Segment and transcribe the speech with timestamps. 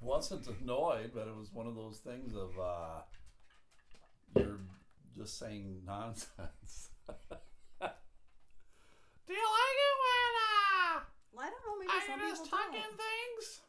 [0.00, 3.00] wasn't annoyed, but it was one of those things of uh,
[4.36, 4.60] you're
[5.16, 6.90] just saying nonsense.
[9.26, 11.00] Do you like it when uh,
[11.32, 11.76] Well, I don't know.
[11.78, 12.98] Maybe some people talking don't.
[12.98, 13.60] things?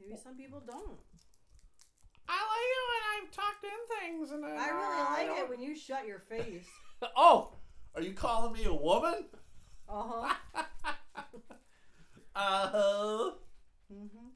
[0.00, 0.98] Maybe some people don't.
[2.28, 5.38] I like it when I've tucked in things, and then, I really uh, like don't-
[5.38, 6.66] it when you shut your face.
[7.14, 7.52] Oh,
[7.94, 9.26] are you calling me a woman?
[9.88, 10.34] Uh huh.
[12.34, 13.30] Uh.
[13.92, 14.28] mm-hmm.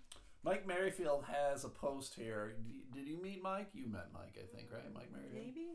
[0.43, 2.55] Mike Merrifield has a post here.
[2.95, 3.69] Did you meet Mike?
[3.75, 4.93] You met Mike, I think, right?
[4.95, 5.35] Mike Merrifield.
[5.47, 5.67] Maybe.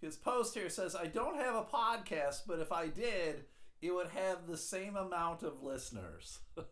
[0.00, 3.46] His post here says, "I don't have a podcast, but if I did,
[3.82, 6.38] it would have the same amount of listeners."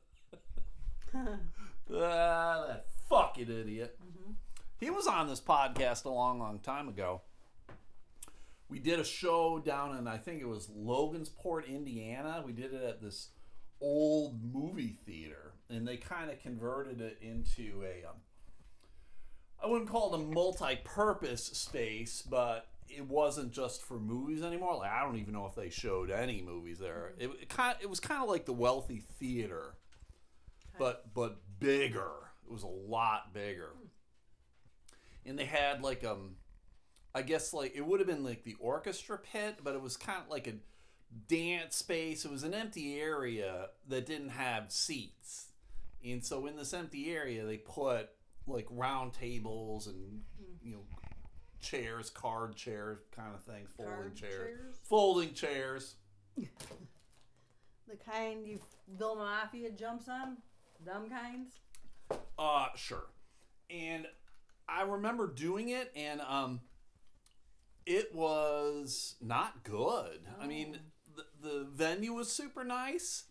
[1.93, 3.99] Ah, that fucking idiot.
[4.81, 7.21] He was on this podcast a long, long time ago.
[8.69, 12.43] We did a show down in, I think it was Logansport, Indiana.
[12.45, 13.29] We did it at this
[13.81, 18.17] old movie theater, and they kind of converted it into a, um,
[19.63, 24.77] I wouldn't call it a multi-purpose space, but it wasn't just for movies anymore.
[24.77, 27.13] Like I don't even know if they showed any movies there.
[27.19, 29.75] It, it kind, it was kind of like the wealthy theater,
[30.79, 32.11] but but bigger.
[32.47, 33.71] It was a lot bigger
[35.27, 36.37] and they had like um
[37.15, 40.21] i guess like it would have been like the orchestra pit but it was kind
[40.23, 40.55] of like a
[41.29, 45.49] dance space it was an empty area that didn't have seats
[46.05, 48.11] and so in this empty area they put
[48.47, 50.21] like round tables and
[50.63, 50.83] you know
[51.61, 54.33] chairs card chairs kind of things folding Card chairs.
[54.33, 54.77] chairs?
[54.85, 55.95] folding chairs
[57.89, 58.61] The kind you
[58.99, 60.39] Bill Mafia jumps on,
[60.85, 61.59] dumb kinds.
[62.39, 63.07] Uh, sure.
[63.71, 64.07] And
[64.69, 66.61] I remember doing it, and um,
[67.87, 70.21] it was not good.
[70.41, 70.79] I mean,
[71.15, 73.25] the, the venue was super nice.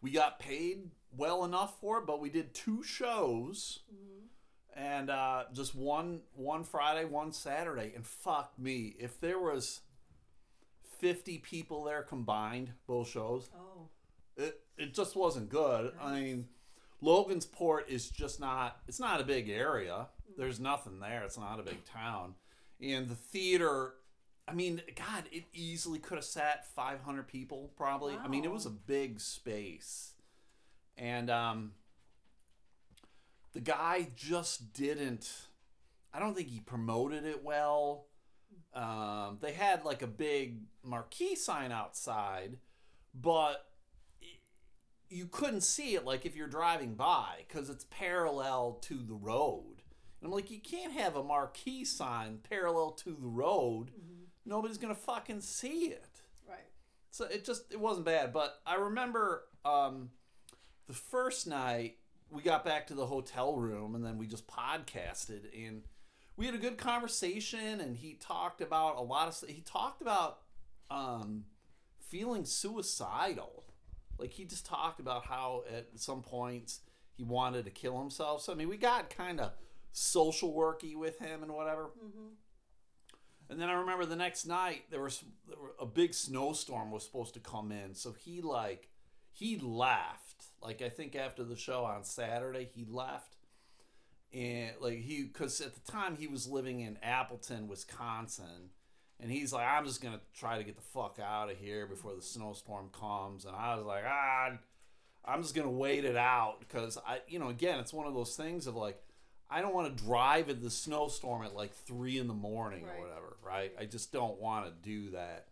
[0.00, 3.80] We got paid well enough for it, but we did two shows,
[4.74, 9.80] and uh, just one one Friday, one Saturday, and fuck me, if there was
[10.98, 13.88] fifty people there combined, both shows, Oh.
[14.36, 15.92] it, it just wasn't good.
[16.00, 16.48] I mean,
[17.02, 18.78] Logansport is just not.
[18.88, 20.08] It's not a big area.
[20.38, 21.24] There's nothing there.
[21.24, 22.34] It's not a big town,
[22.80, 23.94] and the theater.
[24.48, 28.16] I mean, God, it easily could have sat 500 people, probably.
[28.16, 30.14] I mean, it was a big space,
[30.96, 31.72] and um,
[33.52, 35.30] the guy just didn't.
[36.14, 38.06] I don't think he promoted it well.
[38.74, 42.58] Um, they had like a big marquee sign outside,
[43.14, 43.66] but
[45.10, 49.82] you couldn't see it like if you're driving by because it's parallel to the road.
[50.20, 53.90] And I'm like, you can't have a marquee sign parallel to the road.
[54.46, 56.22] Nobody's gonna fucking see it.
[56.48, 56.58] Right.
[57.10, 58.32] So it just it wasn't bad.
[58.32, 60.10] But I remember um,
[60.86, 61.96] the first night
[62.30, 65.82] we got back to the hotel room and then we just podcasted and
[66.36, 70.38] we had a good conversation and he talked about a lot of he talked about
[70.90, 71.44] um,
[72.00, 73.64] feeling suicidal.
[74.18, 76.80] Like he just talked about how at some points
[77.12, 78.42] he wanted to kill himself.
[78.42, 79.52] So I mean, we got kind of
[79.92, 81.90] social worky with him and whatever.
[83.50, 87.04] And then I remember the next night there was there were, a big snowstorm was
[87.04, 88.88] supposed to come in, so he like
[89.30, 90.31] he left.
[90.62, 93.36] Like I think after the show on Saturday, he left,
[94.32, 98.70] and like he because at the time he was living in Appleton, Wisconsin,
[99.20, 102.14] and he's like, I'm just gonna try to get the fuck out of here before
[102.14, 103.44] the snowstorm comes.
[103.44, 104.52] And I was like, ah,
[105.24, 108.36] I'm just gonna wait it out because I, you know, again, it's one of those
[108.36, 109.02] things of like,
[109.50, 112.94] I don't want to drive in the snowstorm at like three in the morning Right.
[112.96, 113.72] or whatever, right?
[113.78, 115.48] I just don't want to do that.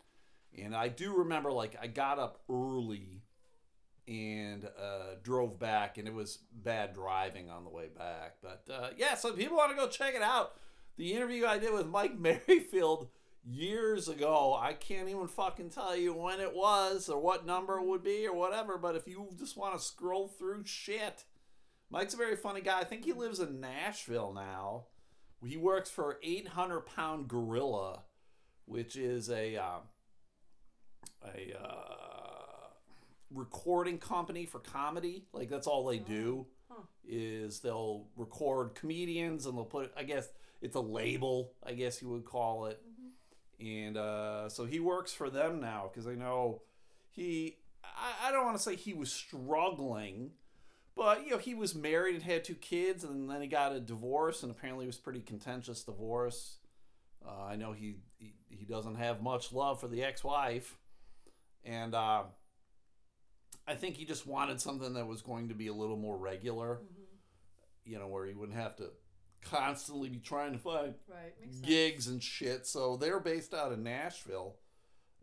[0.57, 3.21] And I do remember like I got up early
[4.11, 8.37] and uh, drove back, and it was bad driving on the way back.
[8.41, 10.53] But uh, yeah, so people want to go check it out,
[10.97, 13.07] the interview I did with Mike Merrifield
[13.43, 17.85] years ago, I can't even fucking tell you when it was or what number it
[17.85, 18.77] would be or whatever.
[18.77, 21.23] But if you just want to scroll through shit,
[21.89, 22.79] Mike's a very funny guy.
[22.79, 24.85] I think he lives in Nashville now.
[25.43, 28.03] He works for 800 Pound Gorilla,
[28.65, 29.79] which is a uh,
[31.25, 32.10] a uh,
[33.33, 35.25] recording company for comedy.
[35.33, 36.83] Like that's all they do Huh.
[37.07, 39.91] is they'll record comedians and they'll put.
[39.97, 40.29] I guess
[40.61, 41.53] it's a label.
[41.65, 42.81] I guess you would call it.
[43.59, 46.61] And uh, so he works for them now because I know
[47.09, 47.57] he.
[47.83, 50.31] I, I don't want to say he was struggling,
[50.95, 53.79] but you know he was married and had two kids, and then he got a
[53.79, 56.57] divorce, and apparently it was a pretty contentious divorce.
[57.23, 60.77] Uh, I know he, he he doesn't have much love for the ex-wife,
[61.63, 62.23] and uh,
[63.67, 66.79] I think he just wanted something that was going to be a little more regular,
[67.85, 68.89] you know, where he wouldn't have to
[69.43, 71.33] constantly be trying to find Right.
[71.41, 71.59] Sense.
[71.61, 72.65] gigs and shit.
[72.67, 74.55] So they're based out of Nashville.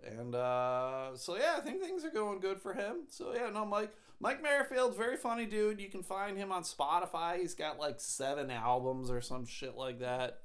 [0.04, 3.06] And uh, so yeah, I think things are going good for him.
[3.08, 5.80] So yeah, no, Mike Mike Merrifield's very funny dude.
[5.80, 7.38] You can find him on Spotify.
[7.40, 10.40] He's got like seven albums or some shit like that.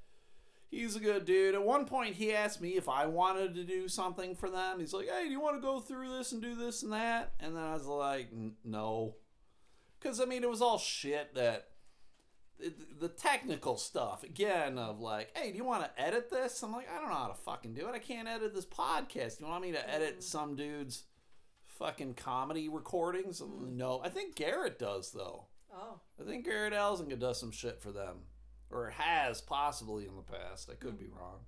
[0.73, 1.55] He's a good dude.
[1.55, 4.79] At one point, he asked me if I wanted to do something for them.
[4.79, 7.33] He's like, "Hey, do you want to go through this and do this and that?"
[7.39, 8.29] And then I was like,
[8.63, 9.15] "No,"
[9.99, 11.69] because I mean, it was all shit that
[12.59, 16.61] it- the technical stuff again of like, hey, do you want to edit this?
[16.63, 17.93] I'm like, I don't know how to fucking do it.
[17.93, 19.39] I can't edit this podcast.
[19.39, 20.23] You want me to edit mm.
[20.23, 21.03] some dude's
[21.65, 23.41] fucking comedy recordings?
[23.41, 23.73] Mm.
[23.73, 25.47] No, I think Garrett does though.
[25.73, 25.99] Oh.
[26.19, 28.19] I think Garrett Elzinga does some shit for them,
[28.73, 30.69] or has possibly in the past.
[30.71, 31.39] I could be wrong.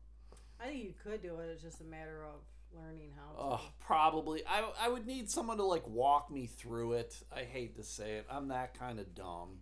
[0.59, 1.49] I think you could do it.
[1.51, 2.41] It's just a matter of
[2.73, 3.39] learning how to.
[3.39, 4.43] Oh, probably.
[4.47, 7.15] I I would need someone to like walk me through it.
[7.35, 8.25] I hate to say it.
[8.29, 9.59] I'm that kind of dumb.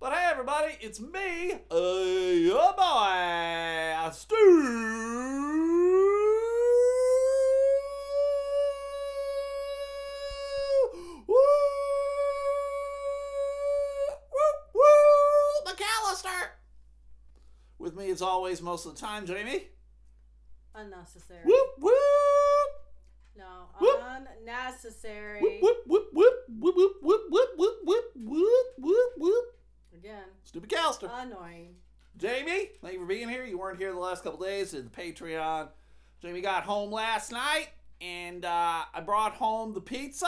[0.00, 4.36] But hey, everybody, it's me, uh, your boy, Stu.
[18.12, 19.68] As always, most of the time, Jamie.
[20.74, 21.40] Unnecessary.
[21.46, 21.92] Whoop whoop.
[23.38, 23.68] No.
[23.80, 24.00] Whoop.
[24.06, 25.40] Unnecessary.
[25.40, 29.44] Whoop whoop whoop whoop whoop whoop whoop whoop whoop whoop whoop whoop.
[29.96, 30.24] Again.
[30.44, 31.10] Stupid Calster.
[31.10, 31.76] Annoying.
[32.18, 33.46] Jamie, thank you for being here.
[33.46, 34.72] You weren't here the last couple days.
[34.72, 35.68] Did the Patreon.
[36.20, 37.68] Jamie got home last night,
[38.02, 40.26] and uh, I brought home the pizza.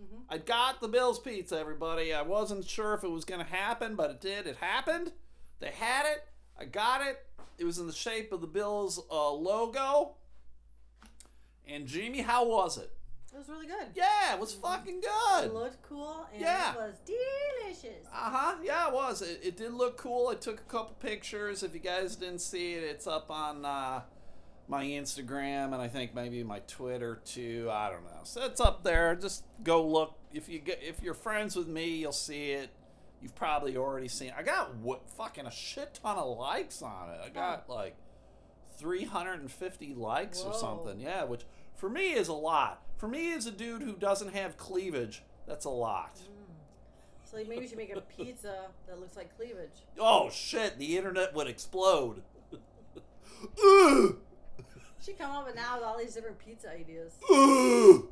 [0.00, 0.22] Mhm.
[0.28, 2.14] I got the Bills pizza, everybody.
[2.14, 4.46] I wasn't sure if it was going to happen, but it did.
[4.46, 5.10] It happened.
[5.58, 6.22] They had it.
[6.58, 7.24] I got it.
[7.58, 10.12] It was in the shape of the Bills uh, logo.
[11.68, 12.90] And Jamie, how was it?
[13.34, 13.88] It was really good.
[13.94, 15.44] Yeah, it was fucking good.
[15.44, 16.72] It looked cool and Yeah.
[16.72, 18.06] it was delicious.
[18.06, 18.54] Uh huh.
[18.62, 19.20] Yeah, it was.
[19.20, 20.28] It, it did look cool.
[20.28, 21.62] I took a couple pictures.
[21.62, 24.02] If you guys didn't see it, it's up on uh,
[24.68, 27.68] my Instagram and I think maybe my Twitter too.
[27.70, 28.20] I don't know.
[28.24, 29.14] So it's up there.
[29.16, 30.14] Just go look.
[30.32, 32.70] If you get, if you're friends with me, you'll see it.
[33.26, 34.32] You've probably already seen.
[34.38, 37.18] I got what fucking a shit ton of likes on it.
[37.24, 37.96] I got like
[38.78, 41.00] 350 likes or something.
[41.00, 41.44] Yeah, which
[41.74, 42.84] for me is a lot.
[42.98, 46.20] For me as a dude who doesn't have cleavage, that's a lot.
[47.24, 49.82] So maybe you should make a pizza that looks like cleavage.
[49.98, 52.22] Oh shit, the internet would explode.
[55.04, 57.14] She come up with now with all these different pizza ideas.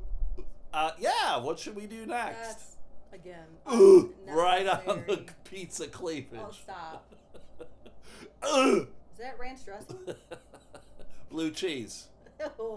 [0.74, 2.73] Uh, yeah, what should we do next?
[3.14, 3.46] Again
[4.26, 6.40] right on the pizza cleavage.
[6.40, 7.12] Oh stop!
[8.44, 9.98] Is that ranch dressing?
[11.30, 12.08] Blue cheese.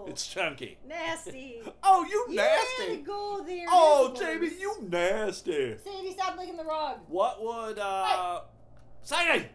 [0.06, 0.78] It's chunky.
[0.86, 1.60] nasty.
[1.82, 3.02] Oh, you You had to nasty.
[3.02, 3.66] go there.
[3.68, 5.76] Oh, Jamie, you nasty.
[5.84, 7.00] Sadie, stop licking the rug.
[7.08, 8.42] What would uh
[9.02, 9.46] Sadie?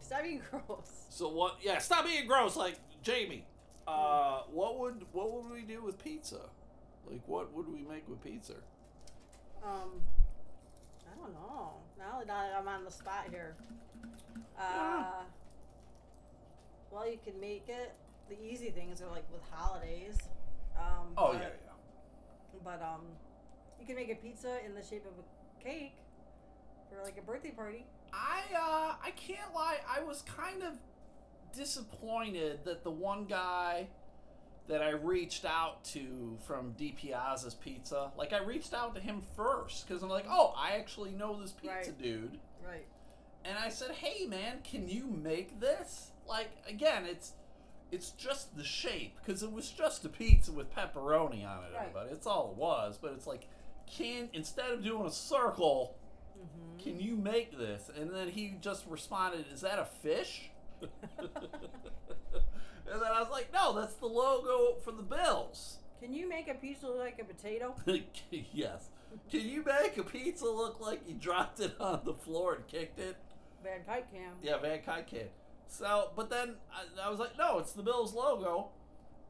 [0.00, 0.90] Stop being gross.
[1.10, 3.46] So what yeah, stop being gross like Jamie.
[3.86, 6.40] Uh what would what would we do with pizza?
[7.10, 8.54] Like what would we make with pizza?
[9.64, 10.00] Um,
[11.10, 11.72] I don't know.
[11.98, 13.54] Now that I'm on the spot here.
[14.58, 15.12] Uh, Yeah.
[16.90, 17.94] well, you can make it.
[18.28, 20.16] The easy things are like with holidays.
[20.76, 22.60] Um, Oh but, yeah, yeah.
[22.64, 23.02] But um,
[23.80, 25.94] you can make a pizza in the shape of a cake
[26.90, 27.84] for like a birthday party.
[28.12, 30.74] I uh I can't lie, I was kind of
[31.54, 33.88] disappointed that the one guy
[34.68, 39.22] that I reached out to from D Piazza's Pizza, like I reached out to him
[39.36, 41.98] first because I'm like, oh, I actually know this pizza Right.
[42.02, 42.86] dude, Right.
[43.44, 46.10] and I said, hey man, can you make this?
[46.26, 47.32] Like again, it's
[47.90, 51.80] it's just the shape because it was just a pizza with pepperoni on it, Right.
[51.88, 52.10] everybody.
[52.10, 53.48] It's all it was, but it's like,
[53.90, 55.96] can instead of doing a circle.
[56.38, 56.78] Mm-hmm.
[56.84, 57.90] Can you make this?
[57.98, 60.50] And then he just responded, Is that a fish?
[62.92, 65.78] and then I was like, No, that's the logo for the Bills.
[66.00, 67.74] Can you make a pizza look like a potato?
[68.52, 68.88] yes.
[69.30, 72.98] Can you make a pizza look like you dropped it on the floor and kicked
[72.98, 73.16] it?
[73.64, 74.32] Van Kite can.
[74.42, 75.30] Yeah, Van Kite kid.
[75.66, 78.68] So, but then I, I was like, No, it's the Bills logo.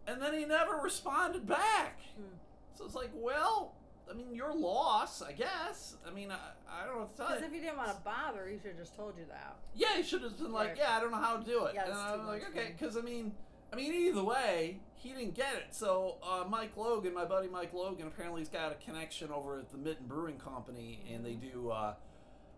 [0.07, 2.01] And then he never responded back.
[2.17, 2.37] Hmm.
[2.75, 3.75] So it's like, Well,
[4.11, 5.97] I mean, your loss, I guess.
[6.07, 6.39] I mean, I,
[6.71, 7.35] I don't know what to tell you.
[7.37, 9.57] Because if he didn't want to bother, he should have just told you that.
[9.75, 10.79] Yeah, he should have been like, Right.
[10.79, 11.75] yeah, I don't know how to do it.
[11.75, 13.33] Yeah, and it's I too was like, okay, because I mean,
[13.73, 15.67] I mean, either way, he didn't get it.
[15.75, 19.71] So uh, Mike Logan, my buddy Mike Logan, apparently he's got a connection over at
[19.71, 21.95] the Mitten Brewing Company, and they do uh,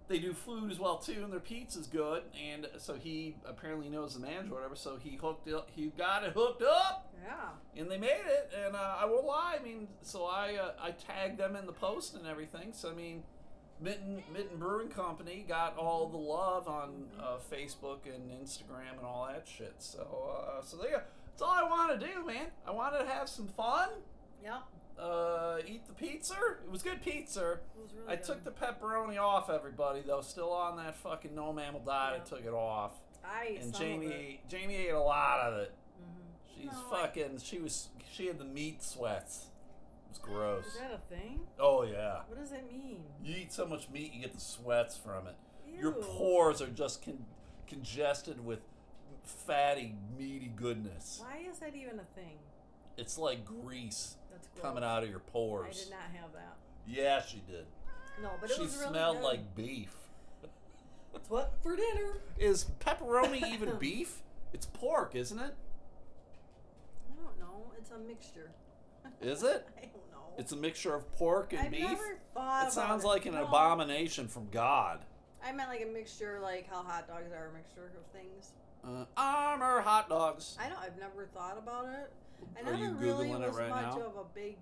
[0.09, 2.23] they do food as well too, and their pizza's good.
[2.41, 4.77] And so he apparently knows the manager, or whatever.
[4.77, 5.55] So he hooked it.
[5.75, 7.81] He got it hooked up, Yeah.
[7.81, 8.53] and they made it.
[8.65, 9.57] And uh, I won't lie.
[9.61, 12.73] I mean, so I uh, I tagged them in the post and everything.
[12.73, 13.23] So I mean,
[13.81, 19.27] Mitten Mitten Brewing Company got all the love on uh, Facebook and Instagram and all
[19.33, 19.75] that shit.
[19.79, 21.05] So uh, so there.
[21.31, 22.47] That's all I want to do, man.
[22.67, 23.89] I wanted to have some fun.
[24.43, 24.63] Yep.
[24.99, 26.35] Uh, eat the pizza.
[26.63, 27.53] It was good pizza.
[27.53, 28.25] It was really I good.
[28.27, 30.03] took the pepperoni off, everybody.
[30.07, 32.93] Though still on that fucking no mammal diet, I took it off.
[33.25, 34.49] I ate And Jamie ate.
[34.51, 35.73] Jamie ate a lot of it.
[36.03, 36.61] Mm-hmm.
[36.63, 37.39] She's No, I- fucking.
[37.43, 37.89] She was.
[38.13, 39.47] She had the meat sweats.
[40.11, 40.67] It was gross.
[40.67, 41.41] Is that a thing?
[41.59, 42.21] Oh yeah.
[42.27, 43.05] What does that mean?
[43.23, 45.37] You eat so much meat, you get the sweats from it.
[45.81, 47.25] Your pores are just con-
[47.69, 48.59] congested with
[49.25, 51.23] fatty, meaty goodness.
[51.23, 52.39] Why is that even a thing?
[52.97, 55.77] It's like grease That's coming out of your pores.
[55.81, 56.57] I did not have that.
[56.89, 57.67] Yeah, she did.
[58.21, 59.25] No, but it she was really smelled good.
[59.25, 59.95] like beef.
[61.15, 62.19] It's what for dinner?
[62.37, 64.23] Is pepperoni even beef?
[64.53, 65.55] It's pork, isn't it?
[67.13, 67.73] I don't know.
[67.79, 68.51] It's a mixture.
[69.21, 69.67] Is it?
[69.79, 70.35] I don't know.
[70.39, 71.83] It's a mixture of pork and I've beef.
[71.83, 73.45] never thought It about sounds like an No.
[73.45, 75.01] abomination from God.
[75.45, 78.51] I meant like a mixture, like how hot dogs are a mixture of things.
[78.85, 80.57] Uh, Armour hot dogs.
[80.61, 80.79] I don't.
[80.79, 82.13] I've never thought about it.
[82.57, 84.03] I Are never you really Googling it was right much now?
[84.07, 84.57] of a big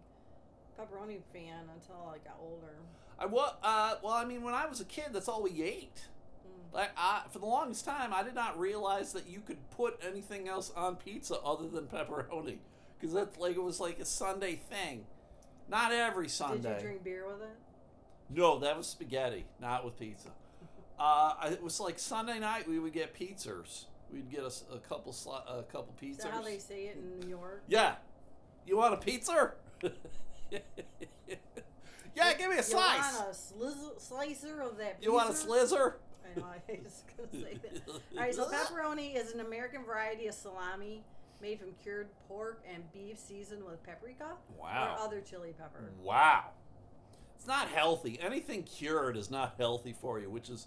[0.78, 2.74] pepperoni fan until I got older.
[3.18, 6.02] I wa- uh, well, I mean, when I was a kid, that's all we ate.
[6.46, 6.74] Mm.
[6.74, 10.48] Like, I, for the longest time, I did not realize that you could put anything
[10.48, 12.58] else on pizza other than pepperoni,
[12.98, 15.04] because that's like it was like a Sunday thing.
[15.68, 16.70] Not every Sunday.
[16.74, 17.56] Did you drink beer with it?
[18.30, 20.28] No, that was spaghetti, not with pizza.
[21.00, 23.84] Uh, it was like Sunday night we would get pizzas.
[24.12, 26.22] We'd get a couple sli- a couple Is pizzas.
[26.24, 27.62] that how they say it in New York?
[27.68, 27.94] Yeah.
[28.66, 29.52] You want a pizza?
[30.50, 30.58] yeah,
[32.36, 33.14] give me a You slice.
[33.16, 34.96] want a sliz- slicer of that?
[35.00, 35.46] You want a pizza?
[35.46, 35.92] slizzer?
[36.36, 36.46] I know.
[36.46, 37.88] I was gonna say that.
[37.88, 38.34] All right.
[38.34, 41.04] So pepperoni is an American variety of salami
[41.40, 44.96] made from cured pork and beef seasoned with paprika Wow.
[44.98, 45.90] or other chili pepper.
[46.02, 46.46] Wow.
[47.36, 48.18] It's not healthy.
[48.20, 50.66] Anything cured is not healthy for you, which is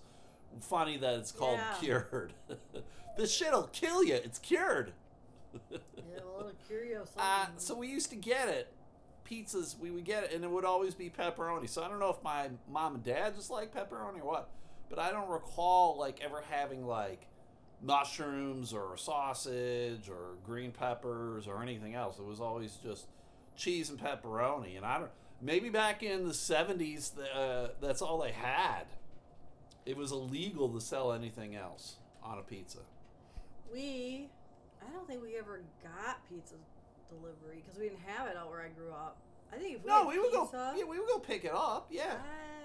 [0.61, 1.75] funny that it's called Yeah.
[1.79, 2.33] cured.
[3.17, 4.15] this shit'll kill you.
[4.15, 4.93] It's cured.
[5.71, 7.09] Yeah, a little curious.
[7.17, 8.73] Uh, so we used to get it.
[9.29, 11.69] Pizzas, we would get it, and it would always be pepperoni.
[11.69, 14.49] So I don't know if my mom and dad just like pepperoni or what,
[14.89, 17.27] but I don't recall like ever having like
[17.81, 22.19] mushrooms or sausage or green peppers or anything else.
[22.19, 23.07] It was always just
[23.55, 24.77] cheese and pepperoni.
[24.77, 25.11] And I don't.
[25.41, 28.83] Maybe back in the '70s, uh, that's all they had.
[29.85, 32.77] It was illegal to sell anything else on a pizza.
[33.73, 34.29] we,
[34.87, 36.53] I don't think we ever got pizza
[37.09, 39.17] delivery because we didn't have it out where I grew up.
[39.51, 40.43] I think if we No, had we would go.
[40.45, 41.87] pizza, Yeah, we would go pick it up.
[41.89, 42.13] Yeah.
[42.19, 42.60] I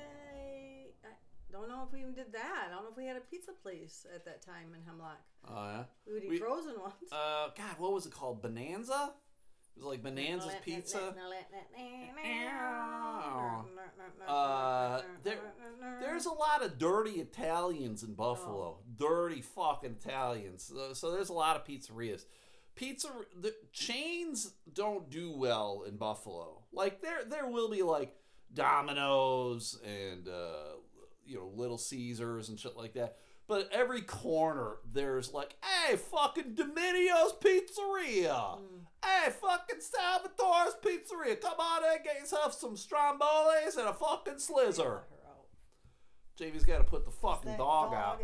[1.52, 2.66] don't know if we even did that.
[2.68, 5.20] I don't know if we had a pizza place at that time in Hemlock.
[5.48, 5.84] Oh yeah.
[6.06, 6.94] We would eat We- frozen ones.
[7.12, 8.42] Uh, God, what was it called?
[8.42, 9.12] Bonanza?
[9.76, 11.14] It was like Bonanza's Pizza.
[14.26, 15.38] Uh, there-
[16.00, 18.78] There's a lot of dirty Italians in Buffalo.
[18.96, 20.64] Dirty fucking Italians.
[20.64, 22.24] So, so there's a lot of pizzerias.
[22.74, 23.08] Pizza
[23.40, 26.62] the chains don't do well in Buffalo.
[26.72, 28.14] Like there there will be like
[28.52, 30.76] Domino's and uh,
[31.26, 33.16] you know Little Caesars and shit like that.
[33.48, 38.58] But every corner there's like, hey, fucking Dominio's Pizzeria.
[38.58, 38.86] Mm.
[39.04, 41.40] Hey, fucking Salvatore's Pizzeria.
[41.40, 45.02] Come on in, get yourself some strombolis and a fucking slizzer.
[46.36, 48.20] Jamie's got to put the fucking That dog, out.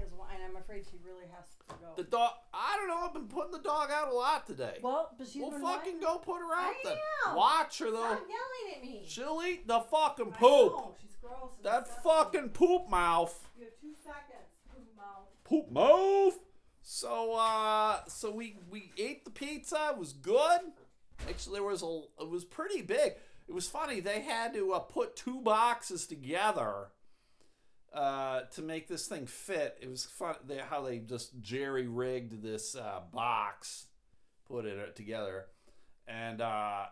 [0.48, 1.92] I'm afraid she really has to go.
[1.96, 2.32] The dog.
[2.52, 3.06] I don't know.
[3.06, 4.78] I've been putting the dog out a lot today.
[4.82, 6.94] well, but she's we'll been fucking go put her out I then.
[7.26, 7.36] know.
[7.36, 7.96] Watch her though.
[7.98, 9.02] Stop yelling at me.
[9.06, 10.72] She'll eat the fucking I poop.
[10.72, 11.50] know, she's gross.
[11.56, 12.10] and That disgusting.
[12.10, 13.48] fucking poop mouth.
[13.58, 14.48] You have two seconds.
[14.70, 15.28] Poop mouth.
[15.44, 16.38] Poop mouth.
[16.82, 19.90] So uh, so we we ate the pizza.
[19.92, 20.60] It was good.
[21.28, 22.00] Actually, there was a.
[22.20, 23.12] It was pretty big.
[23.48, 24.00] It was funny.
[24.00, 26.88] They had to uh, put two boxes together
[27.94, 29.78] uh, to make this thing fit.
[29.80, 33.86] It was fun they, how they just jerry rigged this uh, box,
[34.46, 35.46] put it together,
[36.06, 36.86] and uh,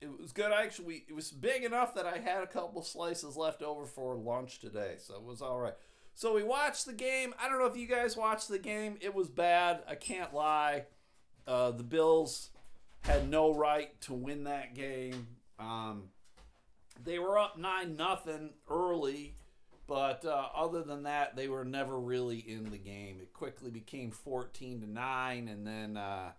[0.00, 0.52] it was good.
[0.52, 4.60] Actually, it was big enough that I had a couple slices left over for lunch
[4.60, 5.74] today, so it was all right.
[6.14, 7.32] So we watched the game.
[7.40, 8.96] I don't know if you guys watched the game.
[9.00, 9.82] It was bad.
[9.88, 10.86] I can't lie.
[11.46, 12.50] Uh, the Bills
[13.02, 15.28] had no right to win that game.
[15.58, 16.10] Um,
[17.02, 19.36] they were up nine nothing early,
[19.88, 23.18] but uh, other than that, they were never really in the game.
[23.20, 26.32] It quickly became fourteen to nine, and then uh,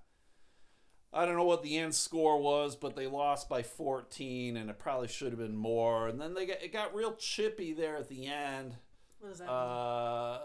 [1.11, 4.77] I don't know what the end score was, but they lost by fourteen, and it
[4.77, 6.07] probably should have been more.
[6.07, 8.75] And then they got it got real chippy there at the end.
[9.19, 9.55] What does that mean?
[9.55, 10.39] uh,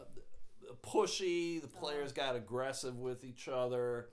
[0.83, 1.61] pushy.
[1.61, 4.09] The players got aggressive with each other.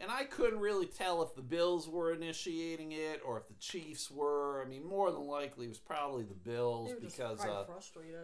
[0.00, 4.10] And I couldn't really tell if the Bills were initiating it or if the Chiefs
[4.10, 4.62] were.
[4.64, 7.64] I mean, more than likely it was probably the Bills because, uh,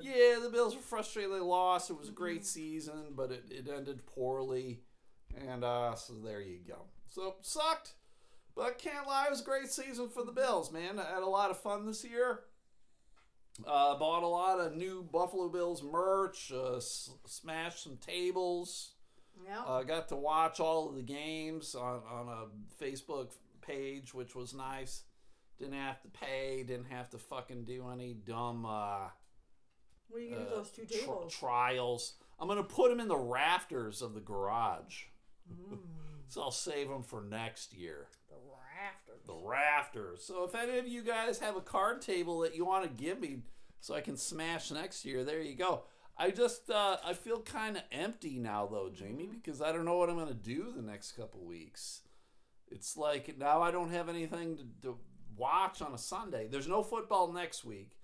[0.01, 1.91] yeah, the Bills were frustrated they lost.
[1.91, 4.83] It was a great season, but it, it ended poorly.
[5.49, 6.83] And uh, so there you go.
[7.09, 7.95] So sucked,
[8.55, 11.01] but can't lie, it was a great season for the Bills, man.
[11.01, 12.41] I had a lot of fun this year.
[13.67, 18.94] Uh, bought a lot of new Buffalo Bills merch, uh, s- smashed some tables.
[19.47, 19.61] Yeah.
[19.67, 24.55] Uh, got to watch all of the games on, on a Facebook page, which was
[24.55, 25.03] nice.
[25.59, 29.09] Didn't have to pay, didn't have to fucking do any dumb uh,
[30.09, 31.33] what are you gonna do uh, with those two tables?
[31.35, 32.15] trials.
[32.39, 35.05] I'm gonna put them in the rafters of the garage,
[35.53, 35.79] Mm,
[36.27, 38.07] so I'll save them for next year.
[38.31, 39.27] the rafters.
[39.27, 40.25] The rafters.
[40.25, 43.21] So if any of you guys have a card table that you want to give
[43.21, 43.41] me,
[43.81, 45.85] so I can smash next year, there you go.
[46.17, 49.97] I just uh, I feel kind of empty now though, Jamie, because I don't know
[49.99, 52.03] what I'm gonna do the next couple weeks.
[52.71, 54.99] It's like now I don't have anything to, to
[55.37, 56.47] watch on a Sunday.
[56.49, 57.97] There's no football next week,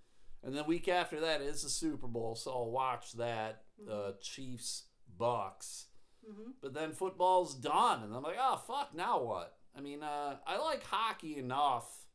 [0.43, 3.63] and then week after that is the Super Bowl, so I'll watch that.
[3.91, 4.85] Uh, Chiefs
[5.19, 5.87] Bucks.
[6.27, 9.57] hmm But then football's done, and I'm like, oh fuck, now what?
[9.77, 12.07] I mean, uh, I like hockey enough,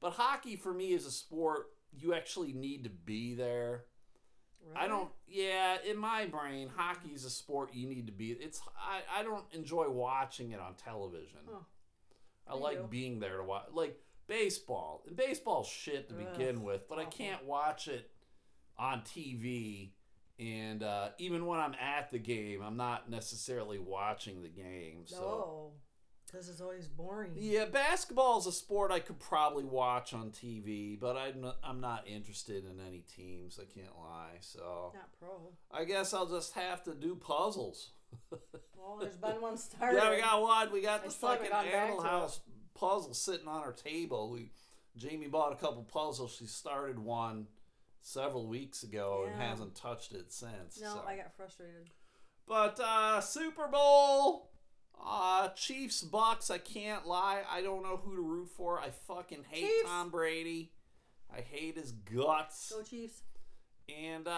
[0.00, 3.84] but hockey for me is a sport you actually need to be there.
[4.74, 5.08] I don't.
[5.28, 8.30] Yeah, in my brain, hockey is a sport you need to be.
[8.32, 11.40] It's I, I don't enjoy watching it on television.
[11.50, 11.58] Huh.
[12.48, 12.86] I Me like too.
[12.88, 13.66] being there to watch.
[13.72, 15.02] Like baseball.
[15.06, 18.10] And baseball's shit to Ugh, begin with, but I can't watch it
[18.78, 19.90] on TV.
[20.38, 25.02] And uh, even when I'm at the game, I'm not necessarily watching the game.
[25.06, 25.70] So No,
[26.36, 27.32] because it's always boring.
[27.34, 31.80] yeah, basketball is a sport I could probably watch on TV, but I'm not, I'm
[31.80, 33.58] not interested in any teams.
[33.60, 34.36] I can't lie.
[34.40, 35.52] So Not pro.
[35.72, 37.90] I guess I'll just have to do puzzles.
[38.78, 39.96] Well, there's been one started.
[39.96, 40.72] Yeah, we got one.
[40.72, 42.06] We got I the fucking Animal it.
[42.06, 42.38] House
[42.74, 44.30] puzzle sitting on our table.
[44.30, 44.50] We
[44.96, 46.36] Jamie bought a couple puzzles.
[46.38, 47.48] She started one
[48.00, 50.80] several weeks ago and hasn't touched it since.
[50.80, 51.02] No, so.
[51.04, 51.88] I got frustrated.
[52.46, 54.50] But uh Super Bowl,
[55.04, 56.50] uh Chiefs Bucks.
[56.50, 57.42] I can't lie.
[57.50, 58.80] I don't know who to root for.
[58.80, 59.88] I fucking hate Chiefs.
[59.88, 60.72] Tom Brady.
[61.34, 62.72] I hate his guts.
[62.74, 63.22] Go Chiefs.
[63.88, 64.30] And uh,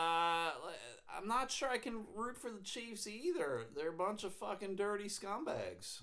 [1.16, 3.64] I'm not sure I can root for the Chiefs either.
[3.74, 6.00] They're a bunch of fucking dirty scumbags.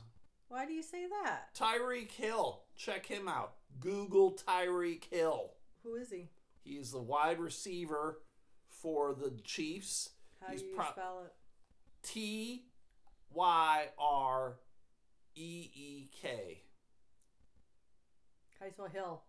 [0.47, 1.55] Why do you say that?
[1.55, 3.53] Tyreek Hill, check him out.
[3.79, 5.51] Google Tyreek Hill.
[5.83, 6.29] Who is he?
[6.63, 8.19] He's the wide receiver
[8.67, 10.11] for the Chiefs.
[10.41, 11.33] How He's do you pro- spell it?
[12.03, 12.65] T
[13.35, 14.55] Y R
[15.35, 16.61] E E K.
[18.59, 19.21] How do you spell Hill?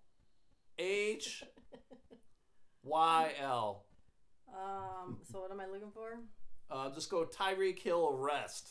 [0.78, 1.44] H
[2.82, 3.84] Y L.
[4.54, 5.18] Um.
[5.30, 6.18] So what am I looking for?
[6.70, 8.70] Uh, just go Tyreek Hill arrest.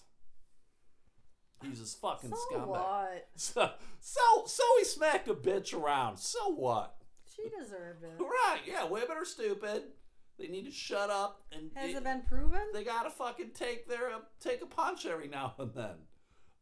[1.63, 2.67] He's a fucking so scumbag.
[2.67, 3.28] what?
[3.36, 3.69] So,
[4.00, 6.17] so, so he smacked a bitch around.
[6.17, 6.95] So what?
[7.36, 8.13] She deserved it.
[8.19, 8.60] Right?
[8.67, 9.84] Yeah, women are stupid.
[10.38, 12.67] They need to shut up and Has it- it been proven?
[12.74, 15.95] they gotta fucking take their uh, take a punch every now and then.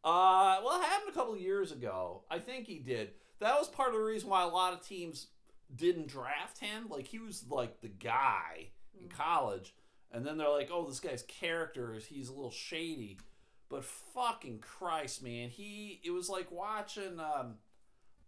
[0.03, 2.23] Uh, well, it happened a couple of years ago.
[2.29, 3.11] I think he did.
[3.39, 5.27] That was part of the reason why a lot of teams
[5.73, 6.87] didn't draft him.
[6.89, 9.73] Like he was like the guy in college,
[10.11, 13.17] and then they're like, "Oh, this guy's character is he's a little shady."
[13.69, 17.55] But fucking Christ, man, he it was like watching um,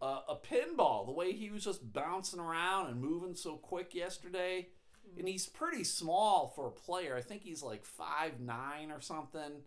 [0.02, 1.06] a, a pinball.
[1.06, 4.70] The way he was just bouncing around and moving so quick yesterday
[5.18, 7.16] and he's pretty small for a player.
[7.16, 9.62] I think he's like five nine or something,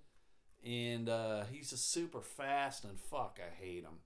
[0.64, 2.84] and uh, he's just super fast.
[2.84, 3.98] And fuck, I hate him.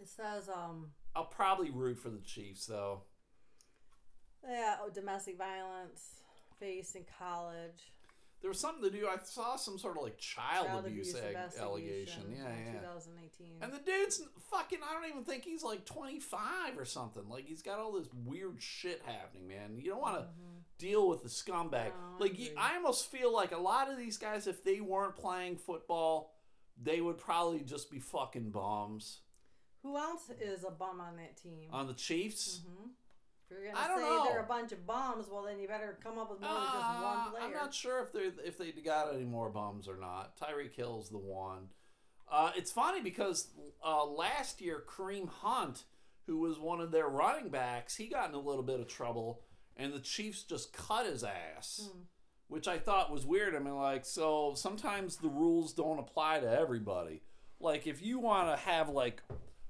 [0.00, 0.90] It says um.
[1.16, 3.02] I'll probably root for the Chiefs though.
[4.48, 6.20] Yeah, oh, domestic violence
[6.60, 7.92] faced in college.
[8.42, 9.06] There was something to do.
[9.06, 12.22] I saw some sort of like child, abuse, ag- investigation allegation.
[12.36, 12.80] Yeah, yeah.
[12.80, 13.46] 2018.
[13.62, 14.80] And the dude's fucking.
[14.86, 17.22] I don't even think he's like twenty five or something.
[17.30, 19.78] Like he's got all this weird shit happening, man.
[19.78, 20.53] You don't want to Mhm.
[20.78, 21.88] Deal with the scumbag.
[21.88, 22.52] No, like agree.
[22.58, 26.34] I almost feel like a lot of these guys, if they weren't playing football,
[26.82, 29.20] they would probably just be fucking bombs.
[29.82, 31.68] Who else is a bum on that team?
[31.70, 32.88] On the Chiefs, hmm
[33.44, 34.24] If you're gonna don't say know.
[34.24, 36.74] they're a bunch of bums, well then you better come up with more than just
[36.76, 37.42] Uh, one player.
[37.44, 40.36] I'm not sure if they if they got any more bums or not.
[40.38, 41.68] Tyreek Hill's the one.
[42.28, 43.50] Uh, it's funny because
[43.84, 45.84] uh, last year Kareem Hunt,
[46.26, 49.42] who was one of their running backs, he got in a little bit of trouble,
[49.76, 52.00] and the Chiefs just cut his ass, Hmm.
[52.48, 53.54] which I thought was weird.
[53.54, 57.22] I mean, like, so sometimes the rules don't apply to everybody.
[57.60, 59.22] Like, if you want to have like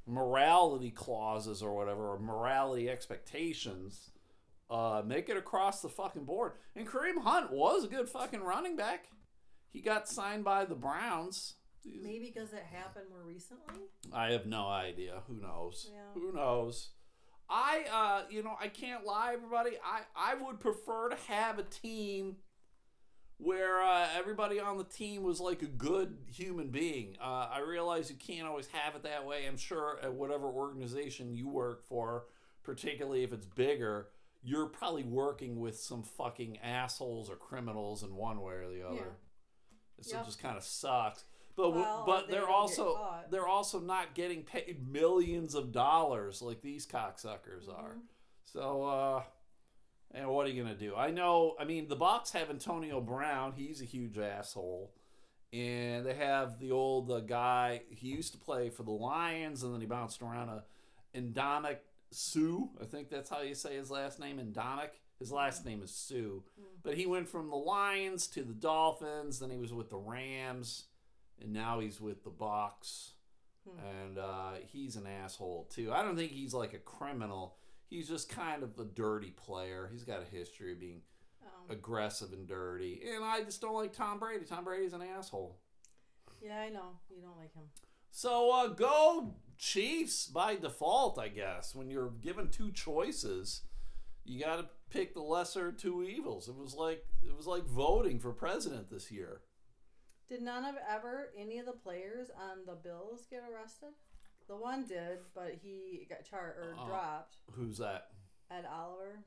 [0.07, 4.11] morality clauses or whatever, or morality expectations,
[4.71, 6.53] uh, make it across the fucking board.
[6.75, 9.09] And Kareem Hunt was a good fucking running back.
[9.73, 11.55] He got signed by the Browns.
[11.85, 13.85] Maybe because it happened more recently.
[14.13, 15.23] I have no idea.
[15.27, 15.91] Who knows?
[15.93, 16.13] Yeah.
[16.15, 16.91] Who knows?
[17.49, 19.73] I, uh, you know, I can't lie, everybody.
[19.85, 22.37] I, I would prefer to have a team
[23.39, 27.17] where uh, everybody on the team was like a good human being.
[27.21, 29.47] Uh, I realize you can't always have it that way.
[29.47, 32.27] I'm sure at whatever organization you work for,
[32.63, 34.09] particularly if it's bigger,
[34.43, 38.95] you're probably working with some fucking assholes or criminals in one way or the other.
[38.97, 39.03] Yeah.
[40.01, 40.23] So Yep.
[40.23, 41.25] it just kind of sucks.
[41.57, 42.99] But Well, but they they're don't also
[43.31, 47.95] they're also not getting paid millions of dollars like these cocksuckers are.
[47.95, 48.03] Mhm.
[48.45, 49.23] So uh
[50.11, 50.95] and what are you gonna do?
[50.95, 51.57] I know.
[51.59, 53.53] I mean, the Bucks have Antonio Brown.
[53.53, 54.93] He's a huge asshole,
[55.53, 57.83] and they have the old uh, guy.
[57.91, 60.65] He used to play for the Lions, and then he bounced around a
[61.17, 61.79] Indomik
[62.13, 62.69] Suh.
[62.81, 64.91] I think that's how you say his last name, Indomik.
[65.19, 66.43] His last name is Suh,
[66.85, 69.41] but he went from the Lions to the Dolphins.
[69.41, 70.85] Then he was with the Rams,
[71.41, 73.11] and now he's with the Box,
[73.67, 73.79] Hmm.
[73.87, 75.91] And uh, he's an asshole too.
[75.91, 77.57] I don't think he's like a criminal.
[77.87, 79.89] He's just kind of a dirty player.
[79.91, 81.01] He's got a history of being
[81.43, 83.01] Um, aggressive and dirty.
[83.15, 84.45] And I just don't like Tom Brady.
[84.45, 85.61] Tom Brady's an asshole.
[86.43, 87.65] yeah, I know you don't like him.
[88.11, 91.75] So uh, go Chiefs by default, I guess.
[91.75, 93.63] When you're given two choices,
[94.27, 96.49] you got to pick the lesser of two evils.
[96.49, 99.41] It was like it was like voting for president this year.
[100.29, 103.91] Did none of ever any of the players on the Bills get arrested?
[104.49, 107.37] The one did, but he got charged or Uh, dropped.
[107.53, 108.11] Who's that?
[108.51, 109.19] Ed Oliver.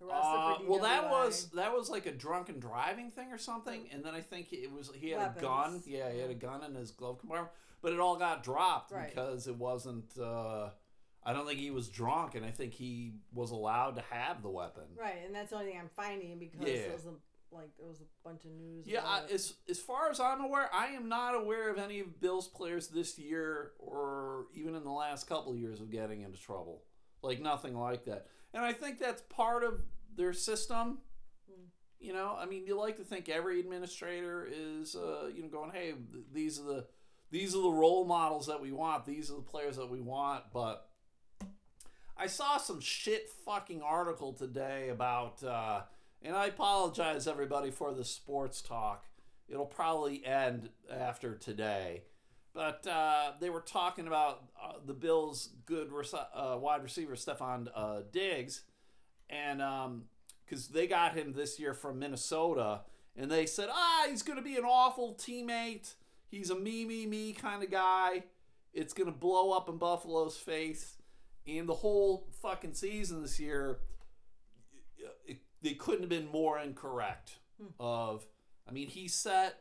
[0.00, 4.14] Uh, well, that was that was like a drunken driving thing or something, and then
[4.14, 5.82] I think it was he had a gun.
[5.86, 7.52] Yeah, he had a gun in his glove compartment,
[7.82, 9.08] but it all got dropped Right.
[9.08, 10.16] because it wasn't.
[10.16, 10.70] Uh,
[11.24, 14.48] I don't think he was drunk, and I think he was allowed to have the
[14.50, 14.84] weapon.
[14.94, 16.82] right, and that's the only thing I'm finding because Yeah.
[16.82, 17.14] there was a,
[17.52, 18.86] like there was a bunch of news.
[18.86, 22.20] Yeah, I, as as far as I'm aware, I am not aware of any of
[22.20, 26.40] Bills players this year or even in the last couple of years of getting into
[26.40, 26.82] trouble.
[27.22, 28.26] Like nothing like that.
[28.54, 29.80] And I think that's part of
[30.16, 30.98] their system.
[31.50, 31.64] Hmm.
[31.98, 35.70] You know, I mean, you like to think every administrator is, uh, you know, going,
[35.70, 36.86] "Hey, th- these are the
[37.30, 39.04] these are the role models that we want.
[39.04, 40.88] These are the players that we want." But
[42.16, 45.82] I saw some shit fucking article today about, uh,
[46.22, 49.04] and I apologize everybody for the sports talk.
[49.48, 52.02] It'll probably end after today,
[52.54, 55.90] but uh, they were talking about uh, the Bills' good
[56.34, 58.62] uh, wide receiver Stefon uh, Diggs,
[59.30, 59.62] and
[60.44, 62.80] because they got him this year from Minnesota,
[63.16, 65.94] and they said, ah, he's going to be an awful teammate.
[66.30, 68.24] He's a me, me, me kind of guy.
[68.72, 70.98] It's going to blow up in Buffalo's face.
[71.46, 73.80] And the whole fucking season this year,
[75.26, 77.38] it, they couldn't have been more incorrect.
[77.60, 77.68] Hmm.
[77.80, 78.26] Of,
[78.68, 79.60] I mean, he set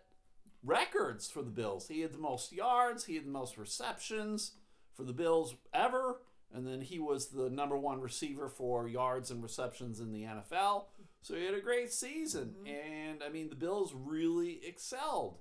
[0.63, 1.87] records for the Bills.
[1.87, 4.51] He had the most yards, he had the most receptions
[4.93, 6.19] for the Bills ever,
[6.53, 10.85] and then he was the number one receiver for yards and receptions in the NFL.
[11.21, 12.67] So he had a great season, hmm.
[12.67, 15.39] and I mean, the Bills really excelled.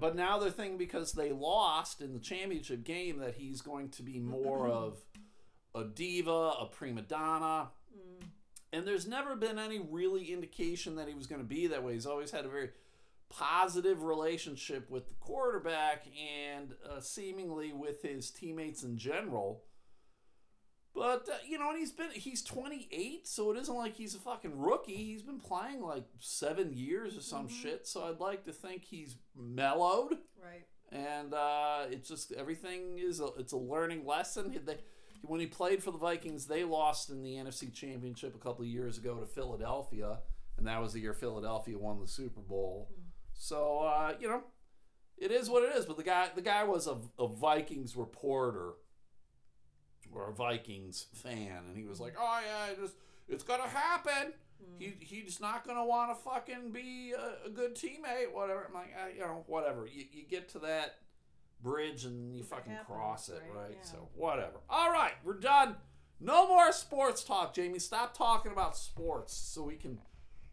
[0.00, 4.02] But now they're thinking because they lost in the championship game that he's going to
[4.02, 4.98] be more of
[5.74, 7.68] a diva, a prima donna.
[7.92, 8.26] Hmm.
[8.74, 11.92] And there's never been any really indication that he was going to be that way.
[11.92, 12.70] He's always had a very
[13.30, 19.62] positive relationship with the quarterback and uh, seemingly with his teammates in general.
[20.92, 24.20] But uh, you know, and he's been he's 28, so it isn't like he's a
[24.20, 24.94] fucking rookie.
[24.94, 29.16] He's been playing like 7 years or some shit, so I'd like to think he's
[29.36, 30.64] mellowed right.
[30.92, 34.60] and uh, it's just everything is a, it's a learning lesson.
[34.64, 34.76] They,
[35.26, 38.68] when he played for the Vikings, they lost in the NFC Championship a couple of
[38.68, 40.18] years ago to Philadelphia,
[40.56, 42.90] and that was the year Philadelphia won the Super Bowl.
[43.32, 44.44] So uh, you know,
[45.16, 45.86] it is what it is.
[45.86, 48.72] But the guy the guy was a, a Vikings reporter
[50.12, 52.94] or a Vikings fan, and he was like, "Oh yeah, it just
[53.28, 54.32] it's gonna happen."
[54.78, 58.66] He, he's not gonna want to fucking be a, a good teammate, whatever.
[58.68, 59.86] I'm like, uh, you know, whatever.
[59.86, 60.96] You, you get to that
[61.64, 63.62] bridge and you It fucking happens, cross it, right?
[63.64, 63.76] right?
[63.76, 63.82] Yeah.
[63.90, 64.60] So whatever.
[64.70, 65.74] All right, we're done.
[66.20, 67.80] No more sports talk, Jamie.
[67.80, 69.98] Stop talking about sports so we can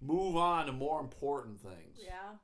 [0.02, 2.00] move on to more important things.
[2.04, 2.38] Yeah.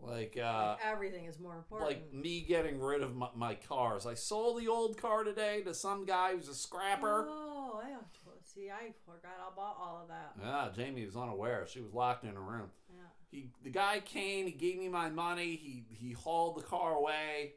[0.00, 1.90] Like uh, Like, everything is more important.
[1.90, 4.06] like me getting rid of my, my cars.
[4.06, 7.26] I sold the old car today to some guy who's a scrapper.
[7.28, 8.70] Oh, I have to see.
[8.70, 10.34] I forgot about all of that.
[10.40, 11.66] Yeah, Jamie was unaware.
[11.68, 12.70] She was locked in a room.
[12.88, 13.02] Yeah.
[13.30, 14.46] He, the guy came.
[14.46, 15.56] He gave me my money.
[15.56, 17.52] He he hauled the car away,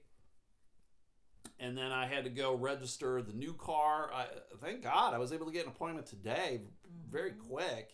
[1.59, 4.09] and then I had to go register the new car.
[4.13, 4.25] I,
[4.61, 6.61] thank God I was able to get an appointment today,
[7.09, 7.91] very quick,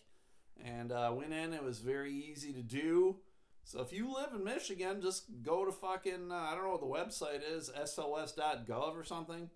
[0.64, 1.52] and uh, went in.
[1.52, 3.16] It was very easy to do.
[3.64, 6.80] So if you live in Michigan, just go to fucking uh, I don't know what
[6.80, 9.50] the website is, sos.gov or something.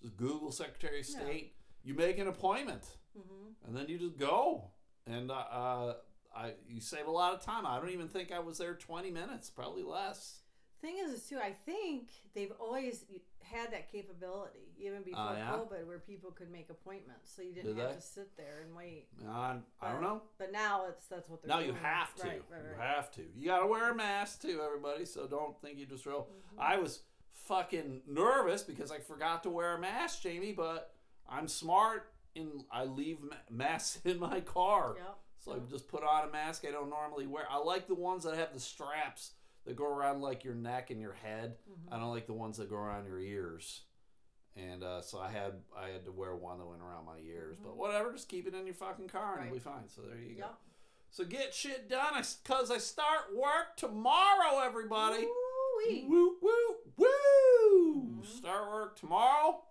[0.00, 1.20] Just Google Secretary of Yeah.
[1.20, 1.54] State.
[1.84, 2.82] You make an appointment,
[3.18, 3.66] Mm-hmm.
[3.66, 4.70] and then you just go,
[5.06, 5.94] and uh, uh,
[6.36, 7.66] I you save a lot of time.
[7.66, 10.40] I don't even think I was there twenty minutes, probably less.
[10.80, 13.04] Thing is, too, I think they've always
[13.42, 15.50] had that capability, even before Oh, yeah?
[15.50, 17.96] COVID, where people could make appointments, so you didn't Did have they?
[17.96, 19.08] to sit there and wait.
[19.28, 20.22] I, I don't know.
[20.38, 21.82] But now it's that's what they're Now you doing.
[21.82, 22.28] have to.
[22.28, 23.22] Right, right, You have to.
[23.34, 25.04] You got to wear a mask too, everybody.
[25.04, 26.28] So don't think you just roll.
[26.30, 26.60] Mm-hmm.
[26.60, 27.00] I was
[27.32, 30.52] fucking nervous because I forgot to wear a mask, Jamie.
[30.52, 30.92] But
[31.28, 34.94] I'm smart and I leave ma- masks in my car.
[34.96, 35.18] Yep.
[35.48, 37.44] So I just put on a mask I don't normally wear.
[37.50, 39.32] I like the ones that have the straps
[39.64, 41.56] that go around like your neck and your head.
[41.70, 41.94] Mm-hmm.
[41.94, 43.82] I don't like the ones that go around your ears.
[44.56, 47.56] And uh, so I had I had to wear one that went around my ears.
[47.62, 49.68] But whatever, just keep it in your fucking car and it'll be Mm-hmm.
[49.70, 49.88] Fine.
[49.88, 50.40] So there you go.
[50.40, 50.54] Yep.
[51.10, 55.22] So get shit done, I, cause I start work tomorrow, everybody.
[55.22, 56.04] Ooh-wee.
[56.08, 58.20] Woo woo woo!
[58.20, 58.26] Mhm.
[58.26, 59.62] Start work tomorrow.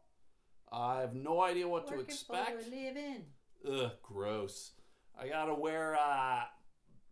[0.71, 2.61] I have no idea what to Working expect.
[2.63, 3.25] For a living.
[3.69, 4.71] Ugh, gross.
[5.19, 6.41] I gotta wear uh,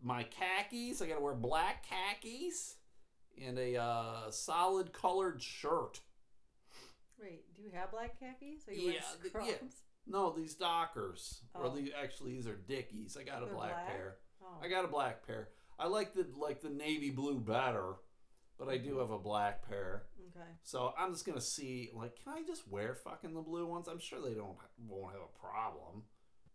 [0.02, 1.02] my khakis.
[1.02, 2.76] I gotta wear black khakis
[3.44, 6.00] and a uh, solid colored shirt.
[7.20, 8.68] Wait, do you have black khakis?
[8.68, 9.00] Are you Yeah,
[9.32, 9.54] wearing yeah.
[10.06, 11.40] No, these Dockers.
[11.54, 11.74] Or Oh.
[11.74, 13.16] the actually these are Dickies.
[13.20, 13.86] I got a They're black, black?
[13.88, 14.16] pair.
[14.42, 14.46] Oh.
[14.62, 15.48] I got a black pair.
[15.78, 17.94] I like the like the navy blue better,
[18.58, 20.04] but I do have a black pair.
[20.28, 20.46] okay.
[20.62, 23.88] So I'm just gonna see like, can I just wear fucking the blue ones?
[23.88, 26.04] I'm sure they don't won't have a problem,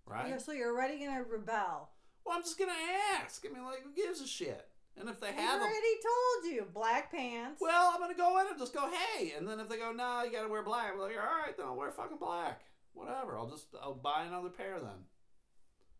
[0.06, 0.30] right?
[0.30, 1.90] Yeah, so you're already gonna rebel.
[2.26, 2.74] Well, I'm just gonna
[3.20, 3.46] ask.
[3.50, 4.68] I mean, like, who gives a shit?
[4.98, 7.62] And if they I have a already told you, black pants.
[7.62, 9.34] well, I'm gonna go in and just go, hey.
[9.38, 11.66] And then if they go, no, you gotta wear black, I'm like, all right, then
[11.66, 12.62] I'll wear fucking black.
[12.94, 13.38] Whatever.
[13.38, 15.06] I'll just I'll buy another pair then.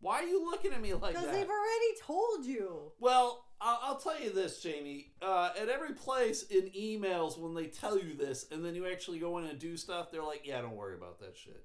[0.02, 1.22] Why are you looking at me like that?
[1.22, 2.92] because they've already told you.
[3.00, 5.14] Well, I'll, I'll tell you this, Jamie.
[5.22, 9.20] Uh, at every place in emails, when they tell you this, and then you actually
[9.20, 11.64] go in and do stuff, they're like, "Yeah, don't worry about that shit."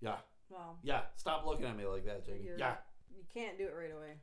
[0.00, 0.16] Yeah,
[0.48, 1.02] Well, yeah.
[1.16, 2.44] Stop looking at me like that, Jamie.
[2.44, 2.76] You're- Yeah,
[3.14, 4.14] you can't do it right away.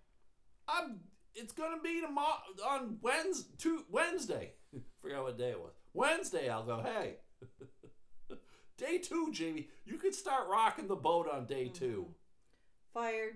[0.67, 0.99] I'm.
[1.33, 3.53] It's gonna be tomorrow on Wednesday.
[3.59, 4.51] To Wednesday.
[5.01, 5.73] Forgot what day it was.
[5.93, 6.49] Wednesday.
[6.49, 6.81] I'll go.
[6.83, 7.17] Hey,
[8.77, 9.69] day two, Jamie.
[9.85, 12.07] You could start rocking the boat on day two.
[12.93, 13.35] Fired.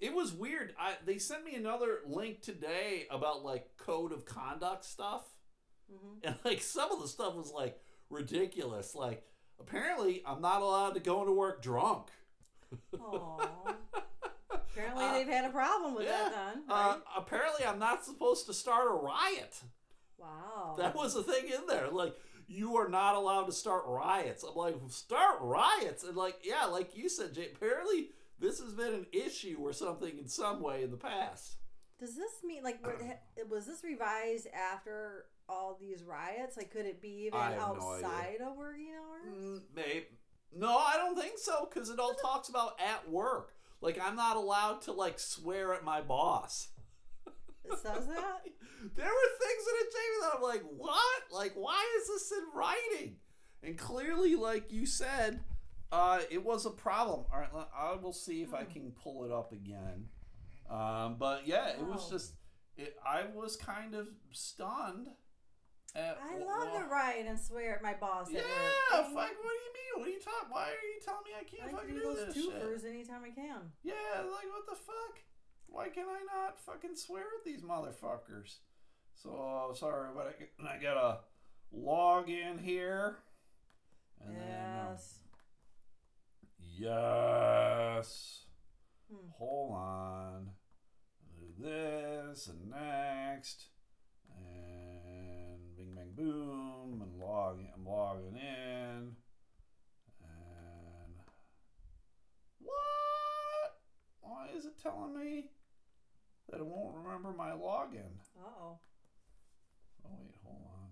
[0.00, 0.74] It was weird.
[0.78, 5.22] I they sent me another link today about like code of conduct stuff.
[5.90, 8.94] hmm And like some of the stuff was like ridiculous.
[8.94, 9.24] Like
[9.60, 12.08] apparently I'm not allowed to go into work drunk.
[12.94, 13.48] Aww.
[14.50, 16.28] Apparently Uh, they've had a problem with yeah.
[16.30, 16.62] that then.
[16.68, 19.56] Uh, apparently I'm not supposed to start a riot.
[20.18, 20.74] wow.
[20.78, 21.88] That was the thing in there.
[21.88, 22.14] Like
[22.46, 24.42] you are not allowed to start riots.
[24.44, 27.48] I'm like start riots and like yeah, like you said, Jay.
[27.54, 31.56] Apparently this has been an issue or something in some way in the past.
[31.98, 32.78] Does this mean like
[33.50, 36.56] was this revised after all these riots?
[36.56, 38.06] Like, could it be even I have no idea.
[38.06, 39.34] outside of working hours?
[39.44, 40.06] Mm, Maybe.
[40.56, 43.54] No, I don't think so because it all talks about at work.
[43.80, 46.68] Like I'm not allowed to like swear at my boss.
[47.64, 48.40] It says that.
[48.94, 51.22] There were things in it, Jamie, that I'm like, what?
[51.32, 53.16] Like, why is this in writing?
[53.64, 55.40] And clearly, like you said,
[55.90, 57.24] uh, it was a problem.
[57.32, 60.06] All right, I will see if I can pull it up again.
[60.70, 62.34] Um, but yeah, it was just,
[62.76, 65.08] it, I was kind of stunned.
[65.98, 68.28] At, I love to write and swear at my boss.
[68.30, 68.42] Yeah,
[68.90, 69.06] fuck.
[69.06, 69.14] work.
[69.14, 69.92] What do you mean?
[69.98, 70.48] What are you talking?
[70.50, 72.34] Why are you telling me I I can't like fucking to do do those this
[72.34, 72.90] two shit?
[72.94, 73.72] anytime I can.
[73.82, 75.18] Yeah, like what the fuck?
[75.66, 78.58] Why can I not fucking swear at these motherfuckers?
[79.14, 81.18] So uh, sorry, but I, I gotta
[81.72, 83.18] log in here.
[84.24, 85.18] And yes.
[86.78, 88.44] then uh, yes.
[89.10, 89.28] Hmm.
[89.38, 90.50] Hold on.
[91.36, 93.66] Do this and next.
[96.18, 96.48] And bing bang
[96.88, 99.16] boom and log I'm logging in.
[100.20, 101.14] And
[102.60, 103.76] what?
[104.20, 105.46] Why is it telling me
[106.50, 108.18] that it won't remember my login?
[108.36, 108.78] Uh oh.
[110.04, 110.88] Oh wait, hold on.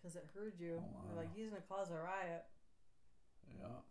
[0.00, 0.80] Because it heard you.
[0.80, 1.24] Hold You're on.
[1.24, 2.44] like, he's going to cause a riot.
[3.58, 3.82] Yeah.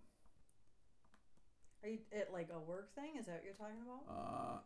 [1.83, 3.17] Are you at like a work thing?
[3.19, 4.03] Is that what you're talking about?
[4.09, 4.57] Uh,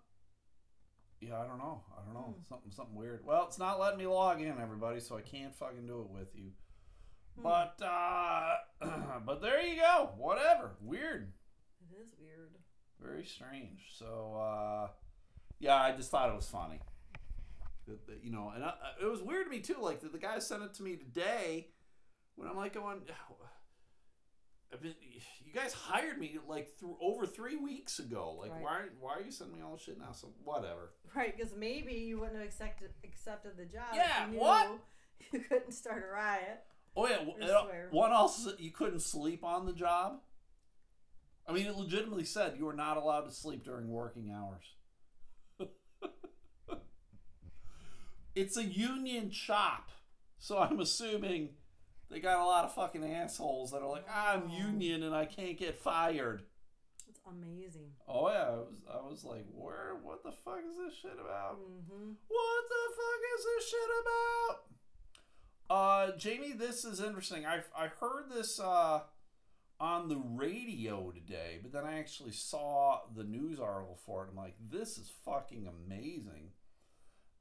[1.21, 1.83] yeah, I don't know.
[1.95, 2.35] I don't know.
[2.35, 2.43] Hmm.
[2.49, 3.21] Something something weird.
[3.25, 6.35] Well, it's not letting me log in, everybody, so I can't fucking do it with
[6.35, 6.51] you.
[7.35, 7.43] Hmm.
[7.43, 8.55] But uh,
[9.25, 10.09] but there you go.
[10.17, 10.71] Whatever.
[10.81, 11.31] Weird.
[11.79, 12.49] It is weird.
[12.99, 13.91] Very strange.
[13.97, 14.87] So uh,
[15.59, 16.79] yeah, I just thought it was funny.
[17.87, 19.77] That, that, you know, and I, it was weird to me too.
[19.79, 21.67] Like the, the guy sent it to me today
[22.35, 23.01] when I'm like going,
[24.81, 28.37] you guys hired me like through over three weeks ago.
[28.39, 28.61] Like, Right.
[28.61, 30.11] why why are you sending me all this shit now?
[30.13, 30.93] So whatever.
[31.15, 33.93] Right, because maybe you wouldn't have accepted accepted the job.
[33.93, 34.79] Yeah, you what?
[35.31, 36.63] You couldn't start a riot.
[36.97, 40.19] Oh yeah, uh, one else is that you couldn't sleep on the job.
[41.47, 44.63] I mean, it legitimately said you were not allowed to sleep during working hours.
[48.35, 49.89] it's a union shop,
[50.39, 51.49] so I'm assuming
[52.11, 55.57] they got a lot of fucking assholes that are like, "I'm union and I can't
[55.57, 56.43] get fired."
[57.09, 57.91] It's amazing.
[58.07, 59.95] Oh yeah, I was, I was like, "Where?
[60.03, 62.11] What the fuck is this shit about?" Mm-hmm.
[62.27, 64.59] What the fuck is this shit about?
[65.69, 67.45] Uh, Jamie, this is interesting.
[67.45, 69.01] I I heard this uh
[69.79, 74.29] on the radio today, but then I actually saw the news article for it.
[74.29, 76.51] I'm like, this is fucking amazing.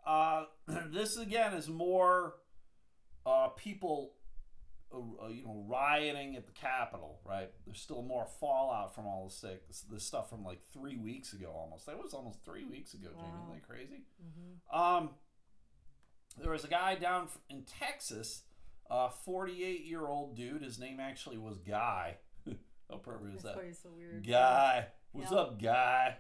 [0.07, 0.45] Uh,
[0.87, 2.35] this again is more
[3.27, 4.13] uh people.
[4.93, 7.49] Uh, you know, rioting at the Capitol, right?
[7.65, 11.53] There's still more fallout from all this, sick- this stuff from like three weeks ago
[11.55, 11.87] almost.
[11.87, 13.29] That was almost three weeks ago, Jamie.
[13.33, 13.43] Wow.
[13.45, 14.03] Isn't that crazy?
[14.21, 14.77] Mm-hmm.
[14.77, 15.11] Um,
[16.43, 18.43] there was a guy down in Texas,
[18.91, 20.63] a 48 year old dude.
[20.63, 22.17] His name actually was Guy.
[22.47, 23.55] How appropriate is that?
[23.81, 24.27] so weird.
[24.27, 24.87] Guy.
[25.13, 26.17] What's up, Guy?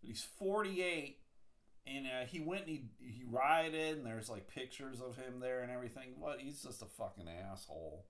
[0.00, 1.18] But he's 48,
[1.86, 5.62] and uh, he went and he, he rioted, and there's like pictures of him there
[5.62, 6.14] and everything.
[6.18, 6.40] What?
[6.40, 8.06] He's just a fucking asshole.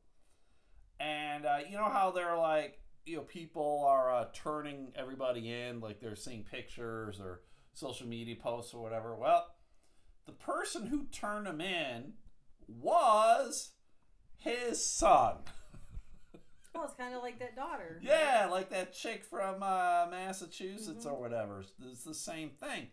[1.01, 5.81] And uh, you know how they're like, you know, people are uh, turning everybody in,
[5.81, 7.41] like they're seeing pictures or
[7.73, 9.15] social media posts or whatever.
[9.17, 9.47] Well,
[10.27, 12.13] the person who turned him in
[12.69, 13.73] was
[14.39, 15.39] his son.
[16.75, 18.01] Well, it's kind of like that daughter.
[18.03, 21.13] Yeah, like that chick from uh, Massachusetts Mhm.
[21.13, 21.63] or whatever.
[21.85, 22.89] It's the same thing.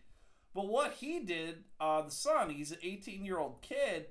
[0.54, 4.08] But what he did, uh, the son, he's an 18 year old kid,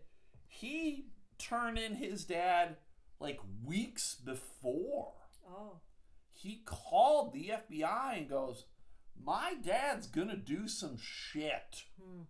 [0.46, 1.06] he
[1.38, 2.76] turned in his dad
[3.18, 5.12] like weeks before.
[5.48, 5.80] Oh.
[6.32, 8.64] He called the FBI and goes,
[9.22, 11.84] My dad's gonna do some shit.
[12.00, 12.22] Hmm.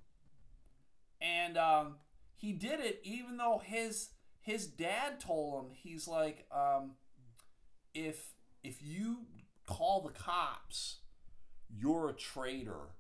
[1.21, 1.97] And um,
[2.41, 6.93] he did it even though his his dad told him he's like um,
[7.95, 8.33] if
[8.65, 9.27] if you
[9.67, 11.01] call the cops
[11.69, 12.95] you're a traitor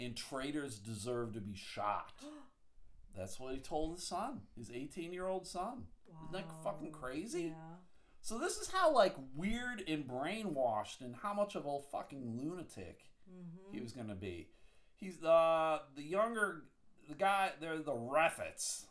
[0.00, 2.12] and traitors deserve to be shot
[3.16, 5.84] that's what he told his son his 18 year old son
[6.16, 7.76] isn't that fucking crazy Yeah.
[8.20, 13.02] so this is how like weird and brainwashed and how much of a fucking lunatic
[13.30, 13.76] Mm-hmm.
[13.76, 14.48] he was going to be.
[14.96, 16.64] He's the the younger
[17.08, 17.52] the guy.
[17.60, 18.86] They're the Reffitts.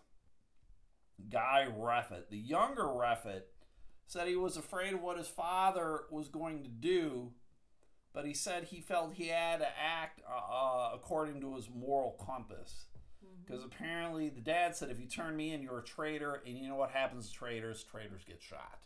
[1.29, 2.29] Guy Reffitt.
[2.29, 3.41] The younger Reffitt
[4.07, 7.33] said he was afraid of what his father was going to do,
[8.13, 12.15] but he said he felt he had to act uh, uh, according to his moral
[12.25, 12.85] compass.
[13.23, 13.43] Mm-hmm.
[13.45, 16.67] Because apparently the dad said, if you turn me in, you're a traitor, and you
[16.69, 17.83] know what happens to traitors?
[17.83, 18.79] Traitors get shot.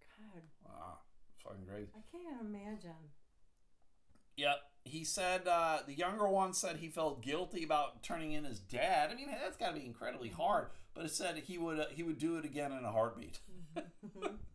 [0.00, 0.98] God, Wow,
[1.42, 1.90] fucking crazy.
[1.94, 3.10] I can't imagine.
[4.36, 4.56] Yep.
[4.84, 9.10] He said uh, the younger one said he felt guilty about turning in his dad.
[9.10, 10.68] I mean, that's got to be incredibly hard.
[10.94, 13.40] But it said he would uh, he would do it again in a heartbeat.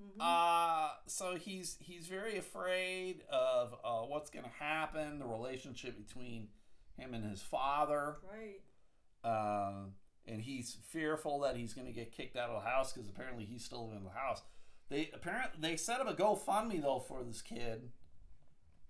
[0.00, 0.20] Mhm.
[0.20, 6.48] Uh, so he's he's very afraid of uh, what's going to happen, the relationship between
[6.96, 8.60] him and his father, right.
[9.24, 9.84] uh,
[10.26, 13.44] and he's fearful that he's going to get kicked out of the house because apparently
[13.44, 14.42] he's still living in the house.
[14.88, 17.90] They apparently they set up a GoFundMe though for this kid.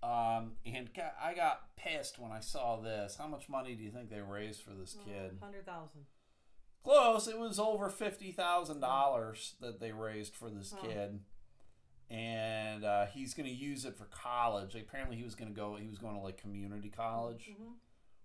[0.03, 0.89] Um, and
[1.21, 3.15] I got pissed when I saw this.
[3.17, 5.37] How much money do you think they raised for this kid?
[5.41, 6.05] Hundred thousand.
[6.87, 7.27] Close.
[7.27, 11.19] It was over fifty thousand dollars that they raised for this kid,
[12.09, 14.75] and uh, he's going to use it for college.
[14.75, 15.75] Apparently, he was going to go.
[15.75, 17.71] He was going to like community college, Mm-hmm.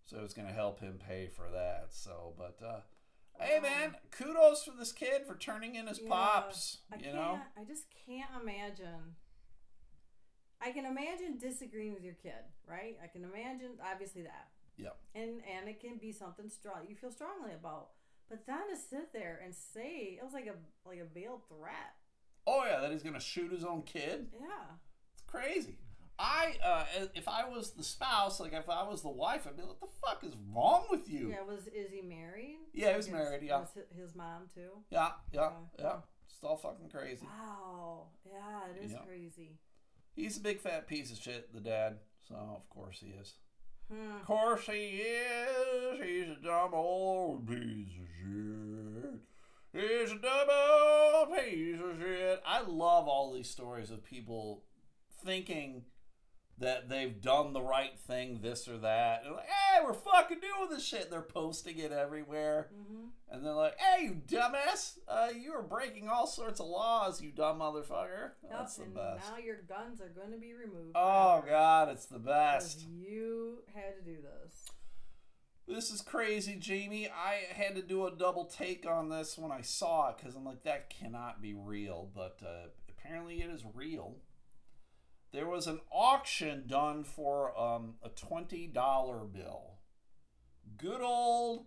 [0.05, 1.87] so it's going to help him pay for that.
[1.91, 2.81] So, but uh,
[3.41, 6.79] hey, man, kudos for this kid for turning in his Yeah, pops.
[6.93, 7.15] I you can't.
[7.17, 9.17] know, I just can't imagine.
[10.65, 12.97] I can imagine disagreeing with your kid, right?
[13.03, 14.49] I can imagine obviously that.
[14.77, 14.91] Yeah.
[15.17, 17.89] And and it can be something strong you feel strongly about.
[18.33, 21.93] But then to sit there and say it was like a like a veiled threat.
[22.47, 24.29] oh yeah, that he's going to shoot his own kid.
[24.33, 24.49] Yeah.
[25.13, 25.77] It's crazy.
[26.19, 29.63] I, uh, if I was the spouse, like if I was the wife, I'd be
[29.63, 31.43] like, "What the fuck is wrong with you?" Yeah.
[31.43, 32.57] Was is he married?
[32.73, 33.59] Yeah, he was His- married, yeah.
[33.61, 34.71] Was his mom too?
[34.89, 35.57] Yeah, yeah, Okay.
[35.81, 35.97] yeah.
[36.27, 37.27] It's all fucking crazy.
[37.27, 38.07] Wow.
[38.25, 38.99] Yeah, it is Yeah.
[39.05, 39.59] crazy.
[40.15, 41.99] He's a big fat piece of shit, the dad.
[42.27, 43.35] So of course he is.
[43.93, 44.17] Hmm.
[44.17, 46.01] Of course he is.
[46.03, 49.21] He's a dumb old piece of shit.
[49.73, 52.43] He's a dumb old piece of shit.
[52.47, 54.63] I love all these stories of people
[55.25, 55.85] thinking
[56.59, 59.23] that they've done the right thing, this or that.
[59.25, 61.05] And like, hey, we're fucking doing this shit.
[61.05, 62.69] And They're posting it everywhere.
[62.73, 63.07] Mm-hmm.
[63.31, 67.31] And they're like, hey, you dumbass, uh, you are breaking all sorts of laws, you
[67.31, 68.33] dumb motherfucker.
[68.49, 69.31] That's the best.
[69.31, 70.93] now your guns are going to be removed.
[70.95, 72.87] Oh, God, it's the best.
[72.87, 74.67] You had to do this.
[75.67, 77.09] This is crazy, Jamie.
[77.09, 80.45] I had to do a double take on this when I saw it because I'm
[80.45, 82.11] like, that cannot be real.
[82.15, 84.17] But uh, apparently, it is real.
[85.33, 88.73] There was an auction done for um, a $20
[89.33, 89.79] bill.
[90.77, 91.67] Good old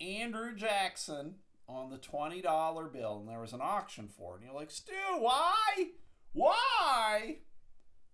[0.00, 1.36] Andrew Jackson
[1.68, 4.36] on the $20 bill, and there was an auction for it.
[4.38, 5.90] And you're like, Stu, why?
[6.32, 7.36] Why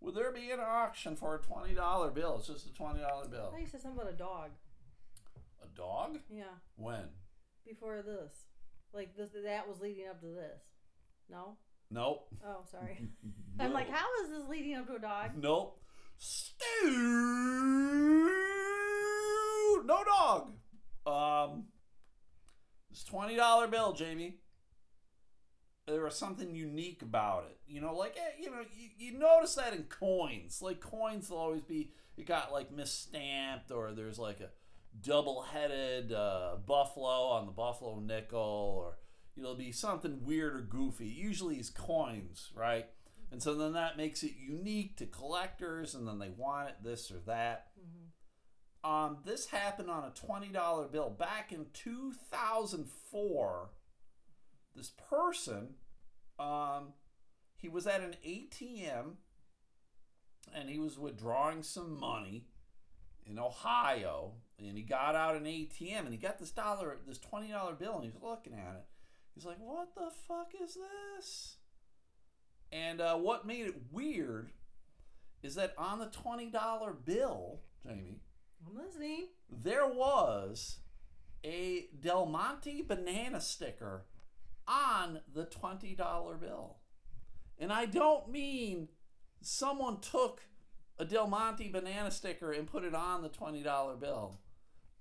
[0.01, 2.37] would there be an auction for a $20 bill?
[2.39, 3.53] It's just a $20 bill.
[3.55, 4.51] I used said something about a dog.
[5.63, 6.19] A dog?
[6.31, 6.45] Yeah,
[6.77, 7.09] When?
[7.67, 8.45] before this.
[8.93, 10.61] Like this, that was leading up to this.
[11.31, 11.57] No?
[11.91, 12.29] Nope.
[12.47, 13.09] Oh, sorry.
[13.61, 15.31] I'm like, how is this leading up to a dog?
[15.37, 15.81] Nope.
[16.19, 16.91] Stu.
[19.85, 20.53] No dog.
[21.07, 21.65] Um.
[22.91, 24.39] This twenty dollar bill, Jamie.
[25.87, 27.59] There was something unique about it.
[27.67, 30.61] You know, like eh, you know, you, you notice that in coins.
[30.63, 34.51] Like coins will always be it got like misstamped or there's like a
[35.01, 38.39] double headed uh, buffalo on the buffalo nickel
[38.85, 38.99] or
[39.37, 41.07] it'll be something weird or goofy.
[41.07, 42.87] Usually it's coins, right?
[43.33, 47.11] And so then that makes it unique to collectors, and then they want it this
[47.11, 47.69] or that.
[47.79, 48.91] Mm-hmm.
[48.91, 53.71] Um, this happened on a twenty dollar bill back in two thousand four.
[54.75, 55.75] This person,
[56.39, 56.95] um,
[57.57, 59.17] he was at an ATM,
[60.55, 62.47] and he was withdrawing some money
[63.27, 67.49] in Ohio, and he got out an ATM, and he got this dollar, this twenty
[67.49, 68.85] dollar bill, and he's looking at it.
[69.41, 70.77] He's like, "What the fuck is
[71.17, 71.57] this?"
[72.71, 74.51] And uh, what made it weird
[75.43, 78.21] is that on the twenty dollar bill, Jamie,
[78.67, 79.29] I'm listening.
[79.49, 80.81] there was
[81.43, 84.05] a Del Monte banana sticker
[84.69, 85.97] on the $20
[86.39, 86.77] bill.
[87.59, 88.89] And I don't mean
[89.41, 90.43] someone took
[90.99, 94.39] a Del Monte banana sticker and put it on the $20 bill.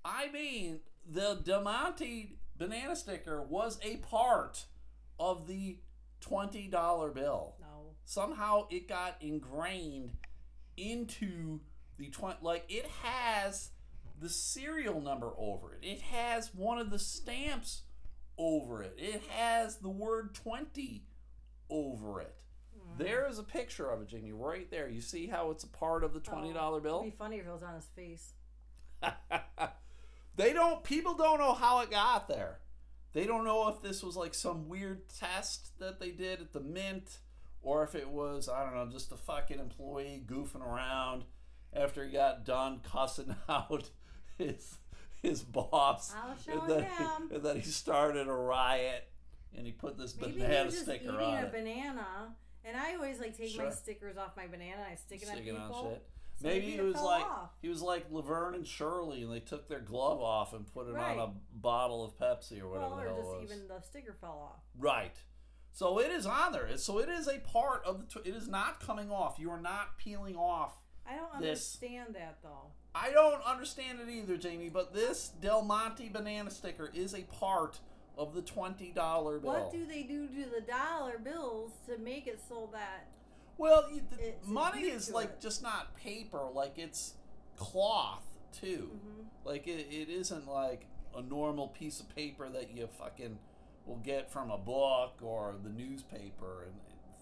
[0.06, 4.66] I mean the Del Monte banana sticker was a part
[5.20, 5.78] of the
[6.22, 7.56] $20 bill.
[7.60, 7.92] No.
[8.06, 10.12] somehow it got ingrained
[10.78, 11.60] into
[11.98, 13.72] the 20 like it has
[14.22, 15.80] the serial number over it.
[15.86, 17.84] It has one of the stamps
[18.38, 18.96] over it.
[18.98, 21.04] It has the word 20
[21.70, 22.36] over it.
[22.78, 22.98] Mm.
[22.98, 24.90] There is a picture of it jamie right there.
[24.90, 27.04] You see how it's a part of the $20 It'd bill?
[27.04, 28.34] be funny if it was on his face.
[30.40, 32.60] they don't people don't know how it got there
[33.14, 36.62] they don't know if this was like some weird test that they did at the
[36.62, 37.20] mint
[37.62, 41.24] or if it was i don't know just a fucking employee goofing around
[41.74, 43.90] after he got done cussing out
[44.38, 44.78] his
[45.22, 47.30] his boss I'll show and then, him.
[47.34, 49.10] and then he started a riot
[49.56, 52.36] and he put this Maybe he banana was just sticker eating on a it banana,
[52.64, 54.76] and I always like take my stickers off my banana.
[54.78, 55.92] And I stick it sticking on on people.
[55.92, 56.04] shit
[56.42, 57.50] Maybe maybe was like off.
[57.62, 60.94] he was like Laverne and Shirley, and they took their glove off and put it
[60.94, 61.18] Right.
[61.18, 63.52] on a bottle of Pepsi or whatever Well, the or hell just it was.
[63.52, 64.62] even the sticker fell off.
[64.78, 65.16] Right.
[65.72, 66.76] So it is on there.
[66.78, 68.20] So it is a part of the.
[68.22, 69.38] Tw- it is not coming off.
[69.40, 70.80] You are not peeling off.
[71.06, 72.72] I don't This- understand that though.
[72.96, 74.70] I don't understand it either, Jamie.
[74.70, 77.80] But this Del Monte banana sticker is a part
[78.18, 79.52] of the twenty dollar bill.
[79.54, 83.08] What do they do to the dollar bills to make it so that?
[83.60, 85.42] Well, you, the money is like it.
[85.42, 86.42] just not paper.
[86.54, 87.14] Like it's
[87.58, 88.24] cloth
[88.60, 88.90] too.
[88.94, 89.26] Mhm.
[89.46, 90.86] Like it, it isn't like
[91.16, 93.38] a normal piece of paper that you fucking
[93.86, 96.74] will get from a book or the newspaper, and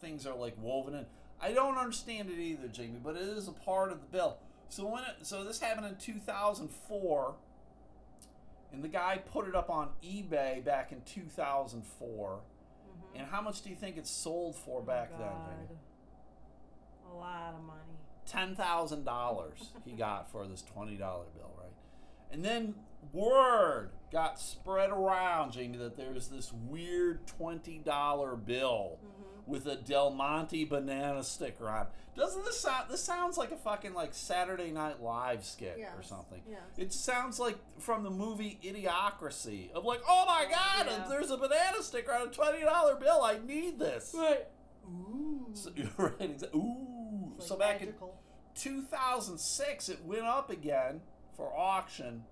[0.01, 1.05] things are like woven in.
[1.41, 4.37] I don't understand it either, Jamie, but it is a part of the bill.
[4.69, 7.35] So when it, so this happened in 2004,
[8.73, 12.39] and the guy put it up on eBay back in 2004.
[12.39, 13.19] Mhm.
[13.19, 15.19] And how much do you think it sold for Oh, back then.
[15.19, 15.79] Jamie?
[17.17, 17.79] A lot of money.
[18.25, 21.71] ten thousand dollars he got for this twenty dollar bill, right?
[22.31, 22.75] And then
[23.13, 29.47] word got spread around, Jamie, that there's this weird twenty dollar bill Mhm.
[29.47, 31.87] with a Del Monte banana sticker on.
[32.15, 32.89] Doesn't this sound?
[32.89, 36.41] This sounds like a fucking like Saturday Night Live skit or Yes, something.
[36.49, 36.59] yes.
[36.75, 41.05] It sounds like from the movie Idiocracy of like, oh my god, Yeah.
[41.07, 43.21] there's a banana sticker on a twenty dollar bill.
[43.23, 44.13] I need this.
[44.17, 44.47] Right.
[44.85, 45.49] Ooh.
[45.53, 46.17] So, right.
[46.19, 46.96] exa- Ooh.
[47.37, 47.93] It's so like back in
[48.55, 51.01] 2006 it went up again
[51.35, 52.23] for auction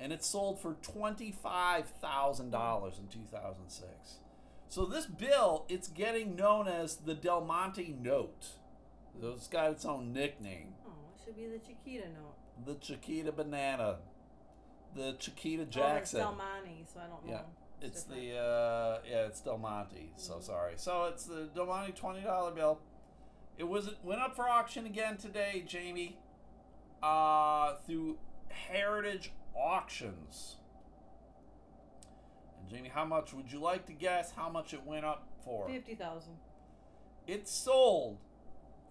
[0.00, 4.18] and it sold for $25,000 in 2006.
[4.68, 8.56] So this bill, it's getting known as the Del Monte note.
[9.22, 10.74] It's got its own nickname.
[10.86, 12.34] Oh, it should be the Chiquita note.
[12.64, 13.98] The Chiquita banana.
[14.94, 17.32] The Chiquita Oh, it's Del Monte, so I don't know.
[17.32, 17.42] Yeah,
[17.86, 20.12] It's the uh yeah, it's Del Monte.
[20.16, 20.42] So Mhm.
[20.42, 20.72] sorry.
[20.76, 22.80] So it's the Del Monte twenty dollar bill.
[23.58, 26.18] It was went up for auction again today, Jamie.
[27.02, 30.56] Uh through Heritage Auctions.
[32.60, 35.68] And Jamie, how much would you like to guess how much it went up for?
[35.68, 36.34] fifty thousand.
[37.26, 38.18] It sold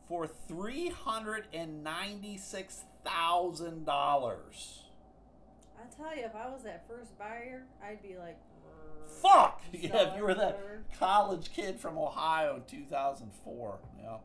[0.08, 4.84] for three hundred and ninety six thousand dollars.
[5.78, 8.38] I tell you, if I was that first buyer, I'd be like,
[9.22, 9.62] Fuck!
[9.74, 10.60] Yeah, if you were that
[11.00, 13.80] college kid from Ohio in 2004.
[14.00, 14.18] Yeah.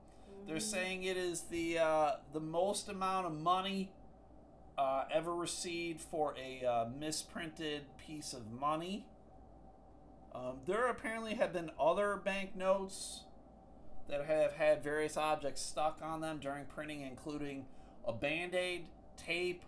[0.47, 3.90] They're saying it is the uh, the most amount of money
[4.78, 9.07] uh, ever received for a uh, misprinted piece of money.
[10.34, 13.24] Um, there apparently have been other banknotes
[14.09, 17.64] that have had various objects stuck on them during printing, including
[18.07, 18.86] a band aid,
[19.16, 19.64] tape,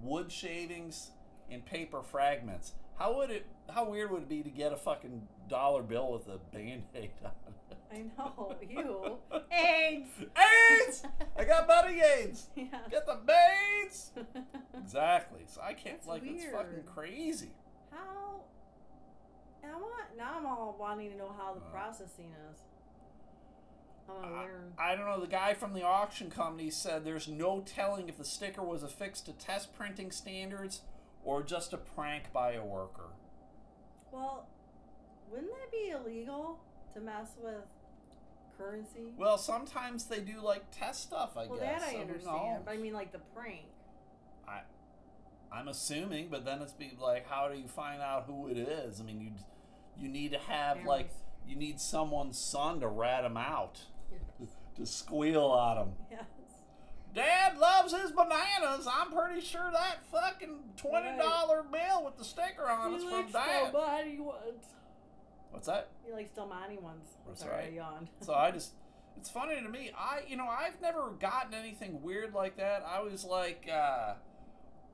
[0.00, 1.10] wood shavings,
[1.50, 2.72] and paper fragments.
[2.98, 3.46] How would it?
[3.68, 7.10] How weird would it be to get a fucking dollar bill with a band aid
[7.22, 7.51] on it?
[7.92, 9.18] I know you.
[9.52, 10.10] AIDS.
[10.36, 11.02] AIDS!
[11.38, 12.48] I got buddy AIDS!
[12.56, 12.64] yeah.
[12.90, 13.18] Get the
[13.84, 14.10] AIDS!
[14.78, 15.42] Exactly.
[15.46, 17.50] So I can't, That's like, it's fucking crazy.
[17.90, 18.40] how?
[19.64, 20.34] I want now.
[20.38, 21.70] I'm all wanting to know how the Uh.
[21.70, 22.58] processing is.
[24.10, 24.46] I
[24.78, 25.20] I don't know.
[25.20, 29.26] The guy from the auction company said there's no telling if the sticker was affixed
[29.26, 30.80] to test printing standards
[31.24, 33.10] or just a prank by a worker.
[34.10, 34.48] Well,
[35.30, 36.58] wouldn't that be illegal
[36.94, 37.64] to mess with
[38.62, 39.00] currency?
[39.16, 41.80] Well, sometimes they do, like, test stuff, I well, guess.
[41.80, 43.66] that I who understand, but I mean like the prank.
[44.46, 44.60] I,
[45.52, 49.00] I'm assuming, but then it's be like, how do you find out who it is?
[49.00, 49.30] I mean, you
[49.98, 51.10] you need to have like
[51.46, 54.48] you need someone's son to rat him out, Yes.
[54.76, 55.92] to squeal at him.
[56.10, 56.24] Yes.
[57.14, 58.88] Dad loves his bananas.
[58.90, 63.70] I'm pretty sure that fucking twenty dollar bill with the sticker on it's from Dad.
[63.70, 64.64] Del Monte ones.
[65.52, 65.90] What's that?
[66.04, 67.06] He likes Del Monte ones.
[67.26, 67.72] That's sorry, right.
[67.72, 68.08] I yawned.
[68.20, 68.72] So I just,
[69.16, 69.92] it's funny to me.
[69.96, 72.84] I, you know, I've never gotten anything weird like that.
[72.84, 74.14] I was like, uh,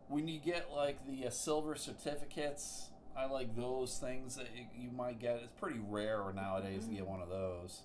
[0.09, 4.91] when you get like the uh, silver certificates, I like those things that you, you
[4.91, 5.41] might get.
[5.43, 7.83] It's pretty rare nowadays to get one of those,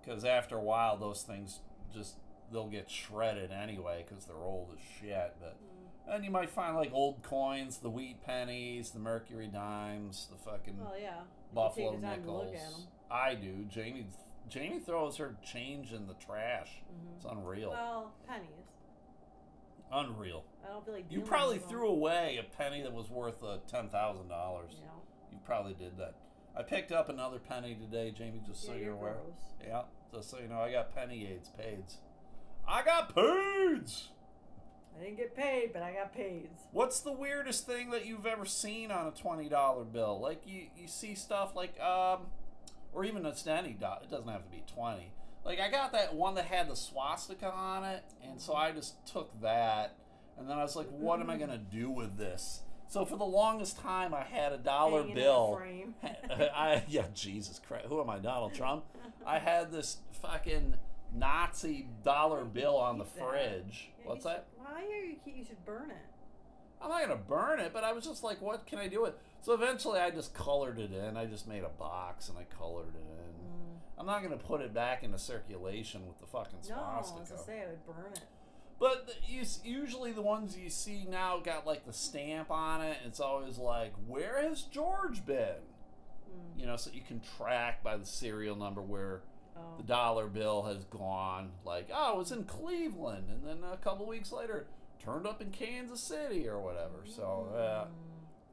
[0.00, 1.60] because after a while, those things
[1.92, 2.16] just
[2.52, 5.34] they'll get shredded anyway because they're old as shit.
[5.40, 5.56] But.
[6.10, 10.78] And you might find like old coins, the wheat pennies, the mercury dimes, the fucking
[10.78, 11.20] Well, yeah.
[11.54, 12.46] Buffalo take the time to nickels.
[12.46, 12.88] look at 'em.
[13.10, 13.64] I do.
[13.66, 14.06] Jamie
[14.48, 16.80] Jamie throws her change in the trash.
[16.90, 17.16] Mhm.
[17.16, 17.70] It's unreal.
[17.70, 18.48] Well, pennies.
[19.92, 20.44] unreal.
[20.64, 21.10] I don't feel like.
[21.10, 24.72] You probably threw away a penny that was worth uh, ten thousand dollars.
[24.78, 25.02] You know.
[25.32, 26.14] You probably did that.
[26.56, 29.12] I picked up another penny today, Jamie, just so yeah, you're you're aware.
[29.14, 29.52] gross.
[29.66, 29.82] Yeah,
[30.12, 31.98] just so you know, I got penny aids, paids.
[32.66, 34.08] I got paids.
[34.98, 36.48] I didn't get paid, but I got paid.
[36.72, 40.18] What's the weirdest thing that you've ever seen on a twenty dollar bill?
[40.20, 42.22] Like you, you see stuff like um,
[42.92, 44.02] or even a any dot.
[44.02, 45.12] It doesn't have to be twenty.
[45.44, 49.06] Like I got that one that had the swastika on it, and so I just
[49.06, 49.94] took that,
[50.36, 52.62] and then I was like, what am I gonna do with this?
[52.88, 55.60] So for the longest time, I had a dollar Hanging bill.
[56.02, 58.84] I yeah, Jesus Christ, who am I, Donald Trump?
[59.26, 60.74] I had this fucking
[61.14, 63.90] Nazi dollar bill on the fridge.
[64.00, 64.46] Yeah, What's that?
[64.54, 65.16] Should, why are you?
[65.26, 65.96] You should burn it.
[66.80, 69.14] I'm not gonna burn it, but I was just like, what can I do with?
[69.40, 71.16] So eventually, I just colored it in.
[71.16, 73.48] I just made a box and I colored it in.
[73.48, 73.78] Mm.
[73.98, 77.38] I'm not gonna put it back into circulation with the fucking No, I was swastika.
[77.38, 78.20] to say I would burn it.
[78.78, 82.98] But you, usually the ones you see now got like the stamp on it.
[83.04, 85.56] It's always like, where has George been?
[86.30, 86.60] Mm.
[86.60, 89.22] You know, so you can track by the serial number where
[89.58, 89.76] Oh.
[89.78, 91.50] the dollar bill has gone.
[91.64, 94.66] Like, oh, it was in Cleveland, and then a couple weeks later,
[95.02, 97.04] turned up in Kansas City or whatever.
[97.04, 97.86] So, uh.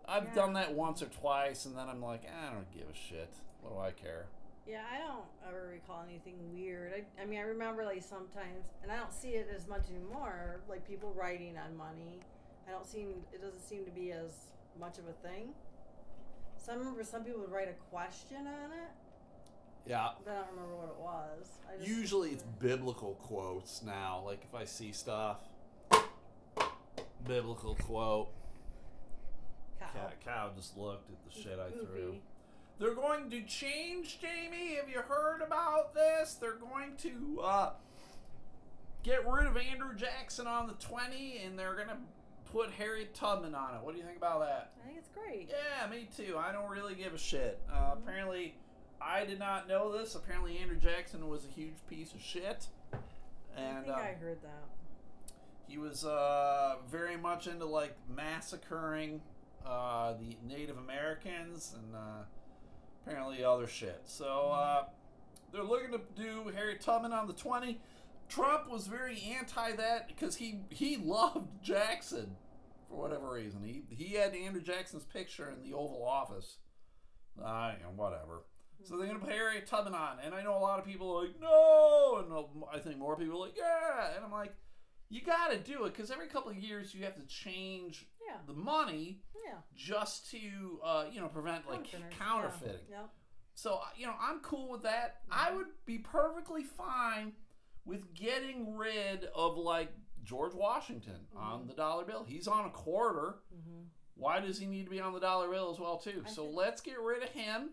[0.07, 0.33] I've Yeah.
[0.35, 3.33] done that once or twice, and then I'm like, I don't give a shit.
[3.61, 4.27] What do I care?
[4.67, 6.93] Yeah, I don't ever recall anything weird.
[6.93, 10.61] I, I mean, I remember like sometimes, and I don't see it as much anymore.
[10.69, 12.19] Like people writing on money,
[12.67, 14.45] I don't seem it doesn't seem to be as
[14.79, 15.53] much of a thing.
[16.57, 18.89] So I remember some people would write a question on it,
[19.85, 19.99] Yeah.
[20.05, 21.49] I don't remember what it was.
[21.69, 24.23] I just Usually it's biblical quotes now.
[24.25, 25.37] Like if I see stuff,
[27.27, 28.29] biblical quote.
[29.79, 29.87] cow.
[29.93, 32.15] Cow, cow just looked at the shit I threw.
[32.79, 34.75] They're going to change, Jamie.
[34.75, 36.33] Have you heard about this?
[36.33, 37.69] They're going to uh,
[39.03, 41.97] get rid of Andrew Jackson on the 20, and they're going to
[42.51, 43.81] put Harriet Tubman on it.
[43.81, 44.73] What do you think about that?
[44.83, 45.49] I think it's great.
[45.49, 46.37] Yeah, me too.
[46.37, 47.61] I don't really give a shit.
[47.71, 48.55] Uh, apparently,
[49.01, 50.15] I did not know this.
[50.15, 52.67] Apparently, Andrew Jackson was a huge piece of shit.
[52.93, 52.97] I
[53.61, 54.63] And think uh, I heard that.
[55.67, 59.21] He was uh, very much into like massacring
[59.65, 62.23] uh, the Native Americans and uh,
[63.05, 64.01] apparently other shit.
[64.05, 64.85] So uh,
[65.51, 67.79] they're looking to do Harry Tubman on the 20.
[68.29, 72.35] Trump was very anti that because he he loved Jackson
[72.89, 73.61] for whatever reason.
[73.63, 76.57] He he had Andrew Jackson's picture in the Oval Office.
[77.43, 78.43] I you know, whatever.
[78.85, 81.23] So they're gonna put Harry Tubman on, and I know a lot of people are
[81.25, 84.53] like no, and I think more people are like yeah, and I'm like,
[85.09, 88.37] you got to do it because every couple of years you have to change Yeah.
[88.47, 89.57] the money Yeah.
[89.75, 91.99] just to uh, you know prevent like yeah.
[92.19, 92.87] counterfeiting.
[92.89, 93.09] Yep.
[93.55, 95.17] So uh, you know, I'm cool with that.
[95.31, 97.33] I would be perfectly fine
[97.85, 99.89] with getting rid of like
[100.23, 102.23] George Washington on the dollar bill.
[102.27, 103.35] He's on a quarter.
[103.55, 103.83] Mm-hmm.
[104.15, 106.23] Why does he need to be on the dollar bill as well too?
[106.25, 107.69] I So thi- let's get rid of him.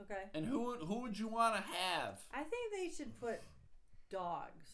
[0.00, 0.22] Okay.
[0.34, 2.20] And who would who would you want to have?
[2.32, 3.40] I think they should put
[4.10, 4.66] dogs.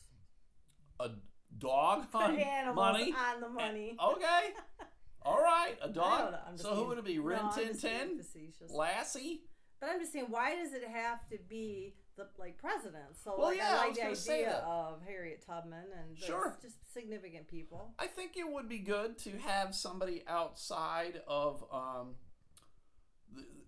[1.01, 1.11] A
[1.59, 3.13] dog Put on animals money?
[3.13, 3.97] on the money.
[4.03, 4.49] Okay.
[5.23, 5.75] All right.
[5.83, 6.33] A dog.
[6.33, 7.17] know, I'm just So who being- would it be?
[7.19, 8.19] no, Rin I'm Tin just being Tin?
[8.19, 8.71] facetious.
[8.71, 9.43] Lassie?
[9.81, 13.17] But I'm just saying, why does it have to be the like president?
[13.23, 14.63] So Well, like, yeah, I I like was the gonna say idea that.
[14.65, 16.59] of Harriet Tubman and those Sure.
[16.63, 17.95] just significant people.
[17.99, 22.15] I think it would be good to have somebody outside of um,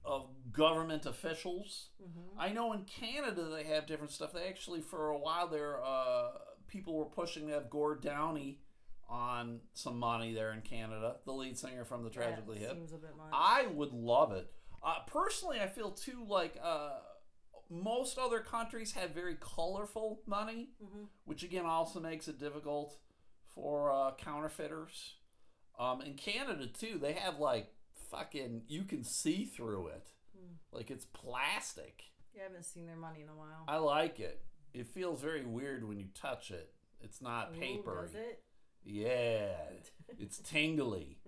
[0.04, 1.88] of government officials.
[2.02, 2.40] Mm-hmm.
[2.40, 4.32] I know in Canada they have different stuff.
[4.32, 6.28] They actually, for a while there, uh,
[6.68, 8.60] people were pushing to have Gord Downie
[9.08, 12.76] on some money there in Canada, the lead singer from the Tragically that Hip.
[12.76, 13.28] seems a bit much.
[13.32, 14.50] I would love it.
[14.82, 16.98] Uh, personally, I feel too like uh,
[17.70, 21.04] most other countries have very colorful money, mm-hmm.
[21.24, 22.96] which again also makes it difficult
[23.54, 25.16] for uh, counterfeiters.
[25.78, 27.72] Um, in Canada too, they have like
[28.10, 30.54] fucking you can see through it, Hmm.
[30.72, 32.02] like it's plastic.
[32.34, 33.64] Yeah, I haven't seen their money in a while.
[33.66, 34.42] I like it.
[34.74, 36.72] It feels very weird when you touch it.
[37.00, 38.02] It's not Ooh, paper.
[38.02, 38.42] does it?
[38.84, 39.54] Yeah,
[40.18, 41.18] it's tingly.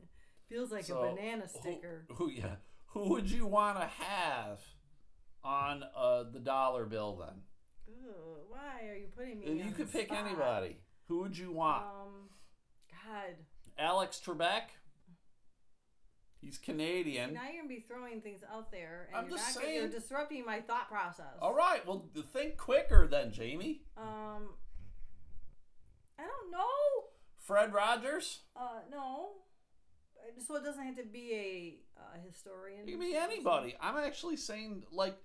[0.49, 2.07] Feels like So, a banana sticker.
[2.15, 2.57] Who, yeah?
[2.89, 4.61] Who would you want to have
[5.45, 7.43] on uh, the dollar bill then?
[7.91, 9.47] Ooh, why are you putting me?
[9.47, 10.27] If you could pick spot?
[10.27, 10.79] anybody.
[11.09, 11.85] Who would you want?
[11.85, 12.29] Um,
[12.91, 13.35] God,
[13.79, 14.63] Alex Trebek.
[16.41, 17.35] He's Canadian.
[17.35, 19.89] now you're gonna be throwing things out there, and I'm you're just not gonna, you're
[19.89, 21.27] disrupting my thought process.
[21.43, 21.85] All right.
[21.87, 23.83] Well, think quicker then, Jamie.
[23.97, 24.51] Um,
[26.19, 27.09] I don't know.
[27.41, 28.41] Fred Rogers.
[28.57, 29.31] Uh, no.
[30.47, 31.33] So it doesn't have to be
[31.97, 32.87] a uh, historian.
[32.87, 33.77] It can be anybody.
[33.81, 35.17] I'm actually saying like.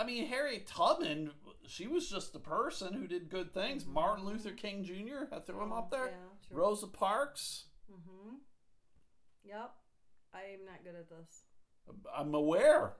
[0.00, 1.32] I mean, Harriet Tubman,
[1.66, 3.82] she was just a person who did good things.
[3.82, 3.88] Mhm.
[3.94, 6.06] Martin Luther King Jr., I threw him up there.
[6.06, 6.56] Yeah.
[6.56, 7.64] Rosa Parks.
[7.90, 8.36] Mm-hmm.
[9.44, 9.72] Yep.
[10.34, 11.42] I'm not good at this.
[12.16, 12.94] I'm aware.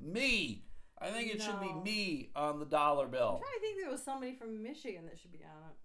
[0.00, 0.64] me.
[0.98, 3.36] I think it should be me on the dollar bill.
[3.36, 5.76] I'm trying to think there was somebody from Michigan that should be on it.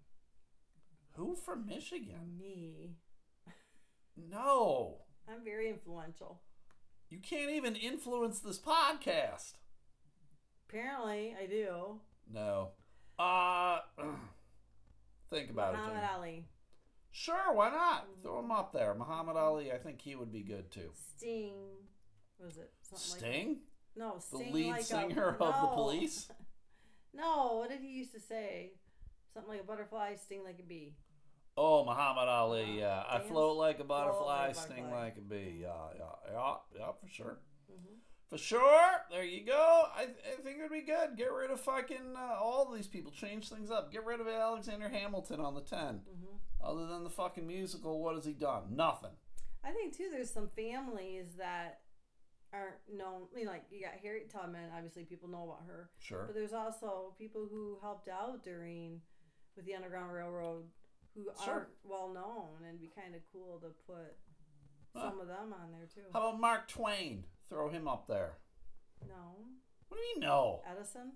[1.15, 2.37] Who from Michigan?
[2.39, 2.95] Me.
[4.15, 4.99] No.
[5.27, 6.41] I'm very influential.
[7.09, 9.53] You can't even influence this podcast.
[10.69, 11.99] Apparently, I do.
[12.31, 12.69] No.
[13.17, 13.79] Uh
[15.29, 16.13] think about Muhammad it, Jamie.
[16.15, 16.47] Ali.
[17.11, 18.07] Sure, why not?
[18.21, 18.93] Throw him up there.
[18.93, 20.91] Muhammad Ali, I think he would be good too.
[21.17, 21.53] Sting.
[22.43, 23.57] Was it something like Sting?
[23.95, 26.29] No, The Sting lead like singer a, of the police?
[27.11, 28.73] No, what did he used to say?
[29.33, 30.93] Something like a butterfly, sting like a bee.
[31.57, 33.03] Oh, Muhammad Ali, Uh, yeah.
[33.09, 35.59] I float like a butterfly, like sting like a bee.
[35.63, 37.39] Yeah, yeah, yeah, yeah, for sure.
[37.67, 37.95] hmm
[38.29, 38.91] For sure.
[39.09, 39.85] There you go.
[39.95, 41.17] I, I think it would be good.
[41.17, 43.11] Get rid of fucking uh, all these people.
[43.11, 43.91] Change things up.
[43.91, 45.77] Get rid of Alexander Hamilton on the 10.
[45.79, 48.75] hmm Other than the fucking musical, what has he done?
[48.75, 49.11] Nothing.
[49.63, 50.09] I think too.
[50.11, 51.81] There's some families that
[52.53, 53.23] aren't known.
[53.31, 54.69] I mean, like you got Harriet Tubman.
[54.75, 55.89] Obviously, people know about her.
[55.99, 56.23] Sure.
[56.25, 59.01] But there's also people who helped out during
[59.55, 60.65] with the Underground Railroad
[61.15, 61.53] who Sure.
[61.53, 64.17] aren't well known, and it'd be kind of cool to put
[64.95, 65.09] Huh.
[65.11, 66.09] some of them on there too.
[66.13, 67.25] How about Mark Twain?
[67.47, 68.37] Throw him up there.
[69.07, 69.35] No,
[69.87, 70.61] What do you mean, no?
[70.67, 71.13] Edison.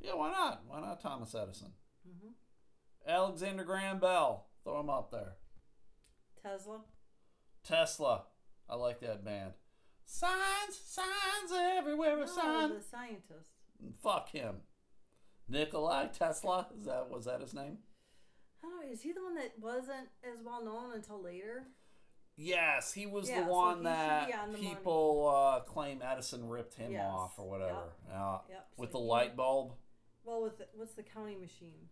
[0.00, 0.64] Yeah, why not?
[0.66, 1.72] Why not Thomas Edison?
[2.04, 2.32] hmm
[3.06, 4.46] Alexander Graham Bell.
[4.64, 5.34] Throw him up there.
[6.42, 6.80] Tesla.
[7.62, 8.22] Tesla.
[8.68, 9.52] I like that band.
[10.06, 12.74] Signs, signs everywhere, No, sign.
[12.74, 13.50] the scientist.
[14.02, 14.56] Fuck him.
[15.48, 16.66] Nikolai Tesla.
[16.78, 17.78] Is that was that his name?
[18.62, 18.92] I don't know.
[18.92, 21.64] Is he the one that wasn't as well known until later?
[22.36, 26.92] Yes, he was Yeah, the one should that on people uh, claim Edison ripped him
[26.92, 27.04] Yes.
[27.06, 27.92] off or whatever.
[28.08, 28.38] Yeah.
[28.48, 28.66] Yep.
[28.78, 29.74] With so the he- light bulb,
[30.24, 31.88] Well, with the, what's the counting machine?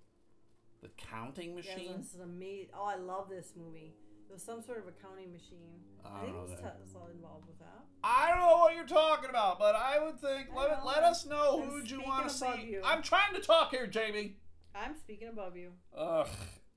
[0.82, 1.94] The counting Yeah, machine.
[1.98, 2.70] this is amazing.
[2.74, 3.94] Oh, I love this movie.
[4.28, 5.80] It was some sort of a counting machine.
[6.04, 6.84] I I, think know it was that.
[6.84, 7.84] Tesla involved with that.
[8.02, 10.86] I don't know what you're talking about, but I would think I let know.
[10.86, 12.66] let us know I'm who would you want to see.
[12.68, 12.80] you.
[12.84, 14.36] I'm trying to talk here, Jamie.
[14.74, 15.72] I'm speaking above you.
[15.96, 16.26] Ugh.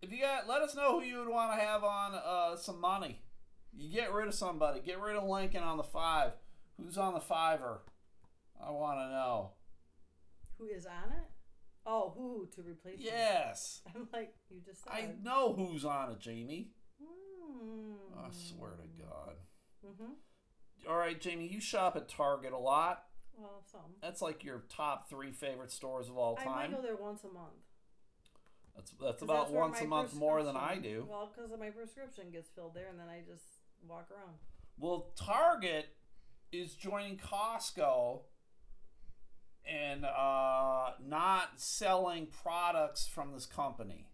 [0.01, 2.79] If you got, let us know who you would want to have on uh, some
[2.79, 3.21] money.
[3.73, 4.81] You get rid of somebody.
[4.81, 6.33] Get rid of Lincoln on the five.
[6.77, 7.81] Who's on the fiver?
[8.61, 9.51] I want to know.
[10.59, 11.23] Who is on it?
[11.85, 12.99] Oh, who to replace?
[12.99, 13.05] him?
[13.05, 13.81] Yes.
[13.95, 14.93] I'm like you just said.
[14.93, 16.69] I know who's on it, Jamie.
[17.01, 17.93] Hmm.
[18.17, 19.35] I swear to God.
[19.85, 20.89] Mm-hmm.
[20.89, 23.03] All right, Jamie, you shop at Target a lot.
[23.37, 23.81] Well, some.
[24.01, 26.71] That's like your top three favorite stores of all I time.
[26.71, 27.53] might go there once a month.
[28.75, 31.07] That's that's about that's once a month more than I do.
[31.09, 33.45] Well, because my prescription gets filled there, and then I just
[33.87, 34.35] walk around.
[34.77, 35.87] Well, Target
[36.51, 38.21] is joining Costco
[39.67, 44.07] and uh, not selling products from this company.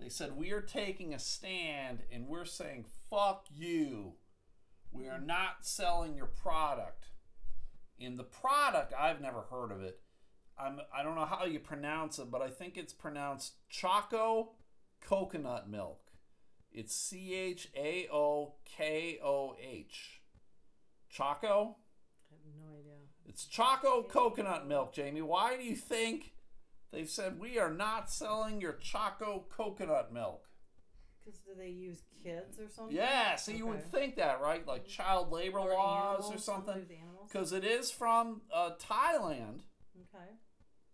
[0.00, 4.14] They said, We are taking a stand and we're saying, fuck you.
[4.90, 7.06] We are not selling your product.
[7.98, 10.00] In the product, I've never heard of it.
[10.58, 14.52] I'm, I don't know how you pronounce it, but I think it's pronounced Choco
[15.00, 16.00] Coconut Milk.
[16.72, 20.20] It's C H A O K O H.
[21.08, 21.76] Choco?
[22.30, 22.92] I have no idea.
[23.32, 25.22] It's Choco coconut milk, Jamie.
[25.22, 26.34] Why do you think
[26.92, 30.44] they've said we are not selling your Choco coconut milk?
[31.24, 32.94] Because do they use kids or something?
[32.94, 34.66] Yeah, so you would think that, right?
[34.66, 36.84] Like child labor Or laws or something.
[37.26, 39.60] Because it is from uh, Thailand.
[39.96, 40.32] Okay.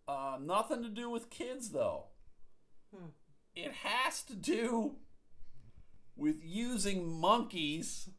[0.07, 2.05] Uh, nothing to do with kids, though.
[2.95, 3.07] Hmm.
[3.57, 4.99] It has to do
[6.15, 8.11] with using monkeys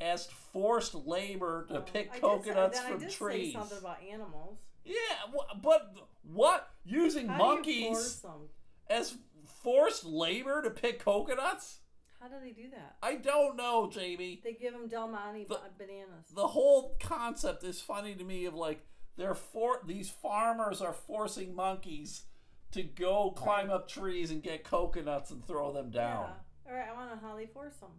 [0.00, 3.52] as forced labor to pick I did say- coconuts then I from did say trees.
[3.54, 4.58] something about animals.
[4.84, 4.94] Yeah,
[5.34, 6.70] wh- but what?
[6.84, 8.48] Using How do you monkeys force them?
[8.88, 9.16] as
[9.62, 11.80] forced labor to pick coconuts?
[12.20, 12.96] How do they do that?
[13.02, 14.40] I don't know, Jamie.
[14.42, 16.28] They give them Del Monte The- ba- bananas.
[16.34, 18.84] The whole concept is funny to me of like
[19.16, 22.24] they're for these farmers are forcing monkeys
[22.72, 26.30] to go climb up trees and get coconuts and throw them down.
[26.66, 26.72] Yeah.
[26.72, 27.90] All right, I want to know how they force them.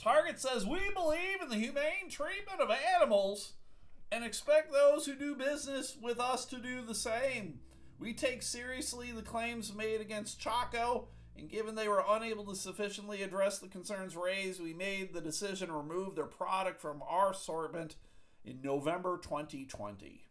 [0.00, 3.52] Target says we believe in the humane treatment of animals
[4.10, 7.60] and expect those who do business with us to do the same.
[7.98, 13.22] We take seriously the claims made against Chaco, and given they were unable to sufficiently
[13.22, 17.96] address the concerns raised, we made the decision to remove their product from our assortment
[18.42, 20.24] in November 2020.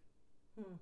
[0.57, 0.75] Hmm.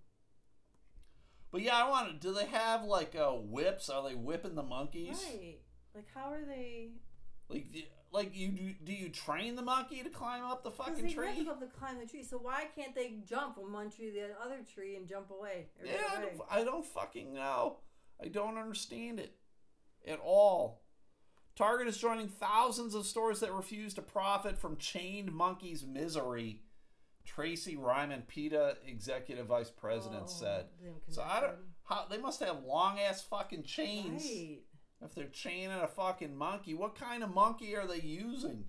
[1.51, 2.27] But yeah, I want to.
[2.27, 3.89] Do they have like uh, whips?
[3.89, 5.21] Are they whipping the monkeys?
[5.27, 5.59] Right.
[5.93, 6.91] Like, how are they?
[7.49, 8.73] Like, the- like you do?
[8.83, 11.45] Do you train the monkey to climb up the fucking they tree?
[11.45, 12.23] to climb the tree.
[12.23, 15.67] So why can't they jump from one tree to the other tree and jump away?
[15.83, 17.77] Yeah, I don't, I don't fucking know.
[18.21, 19.33] I don't understand it
[20.07, 20.81] at all.
[21.55, 26.61] Target is joining thousands of stores that refuse to profit from chained monkeys' misery.
[27.25, 30.65] Tracy Reiman, PETA executive vice president, Oh, said.
[31.09, 31.55] So I don't.
[31.83, 34.59] How they must have long ass fucking chains Right.
[35.03, 36.73] If they're chaining a fucking monkey.
[36.73, 38.65] What kind of monkey are they using?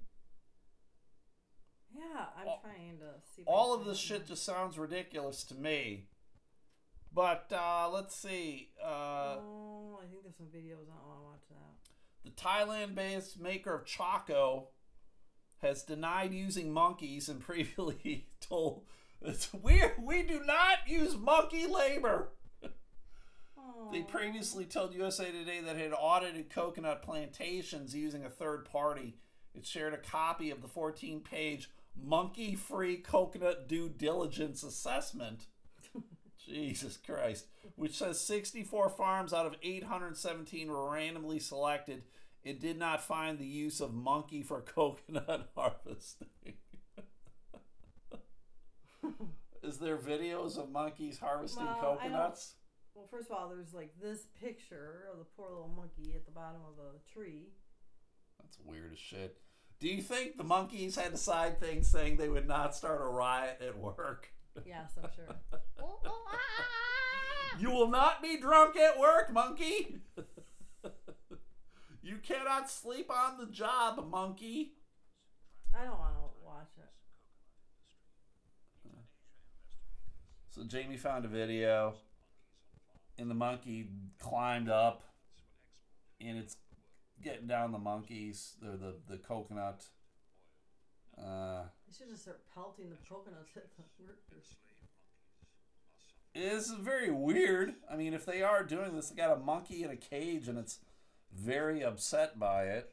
[1.94, 3.42] Yeah, I'm All- trying to see.
[3.46, 6.08] all of this shit just sounds ridiculous to me.
[7.12, 8.68] But uh, let's see.
[8.82, 10.86] Uh, oh, I think there's some videos.
[10.90, 12.24] I want to watch that.
[12.24, 14.68] the Thailand-based maker of Choco
[15.62, 18.84] has denied using monkeys and previously told
[19.22, 22.28] it's we we do not use monkey labor.
[23.92, 29.16] They previously told USA Today that it had audited coconut plantations using a third party.
[29.54, 35.46] It shared a copy of the 14 page monkey free coconut due diligence assessment.
[36.46, 37.46] Jesus Christ.
[37.76, 42.02] Which says 64 farms out of 817 were randomly selected
[42.44, 46.28] It did not find the use of monkey for coconut harvesting.
[49.62, 52.54] Is there videos of monkeys harvesting Well, I don't- coconuts?
[52.98, 56.32] Well, first of all, there's like this picture of the poor little monkey at the
[56.32, 57.52] bottom of the tree.
[58.40, 59.36] That's weird as shit.
[59.78, 63.04] Do you think the monkeys had to sign things saying they would not start a
[63.04, 64.30] riot at work?
[64.66, 65.36] Yes, I'm sure.
[67.58, 69.96] You will not be drunk at work, monkey.
[72.02, 74.74] you cannot sleep on the job, monkey.
[75.76, 76.90] I don't want to watch it.
[80.50, 81.96] So Jamie found a video,
[83.18, 83.88] and the monkey
[84.18, 85.02] climbed up,
[86.20, 86.56] and it's
[87.22, 89.84] getting down the monkeys, the the, the coconut.
[91.16, 94.54] Uh, They should just start pelting the coconuts at the workers.
[96.34, 97.74] It is very weird.
[97.90, 100.56] I mean, if they are doing this, they got a monkey in a cage and
[100.56, 100.78] it's
[101.34, 102.92] very upset by it.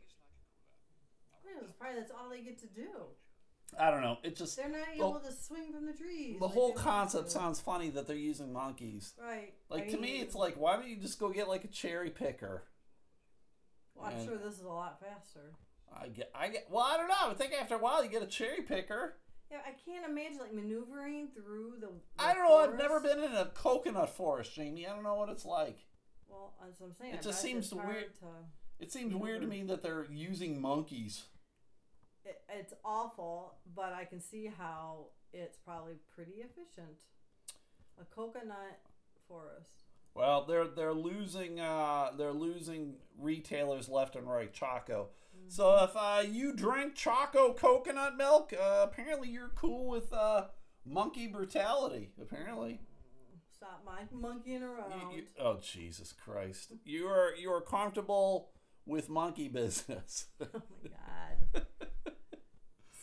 [1.62, 2.90] It's probably that's all they get to do.
[3.80, 4.18] I don't know.
[4.24, 6.40] It just They're not Well, able to swing from the trees.
[6.40, 9.14] the like whole concept sounds funny that they're using monkeys.
[9.22, 9.54] right.
[9.70, 12.10] Like I to me, it's like why don't you just go get like a cherry
[12.10, 12.64] picker?
[13.96, 15.54] Well, I'm and- sure this is a lot faster.
[15.98, 16.68] I get, I get.
[16.70, 17.30] Well, I don't know.
[17.30, 19.16] I think after a while you get a cherry picker.
[19.52, 21.88] Yeah, I can't imagine like maneuvering through the.
[21.88, 22.58] the I don't know.
[22.58, 24.88] I've never been in a coconut forest, Jamie.
[24.88, 25.78] I don't know what it's like.
[26.28, 27.14] Well, that's what I'm saying.
[27.14, 28.14] It I just seems weird.
[28.20, 28.26] To,
[28.80, 31.26] It seems weird to me that they're using monkeys.
[32.26, 37.04] It, it's awful, but I can see how it's probably pretty efficient.
[38.02, 38.80] A coconut
[39.28, 39.84] forest.
[40.14, 44.52] Well, they're they're losing uh, they're losing retailers left and right.
[44.54, 45.10] Choco.
[45.50, 50.46] So if uh, you drink Choco coconut milk, uh, apparently you're cool with uh,
[50.86, 52.12] monkey brutality.
[52.22, 52.80] Apparently.
[53.56, 55.14] Stop my monkeying You- around.
[55.14, 56.72] you- oh Jesus Christ!
[56.86, 58.50] You are you are comfortable
[58.86, 60.28] with monkey business.
[60.42, 61.35] oh my god.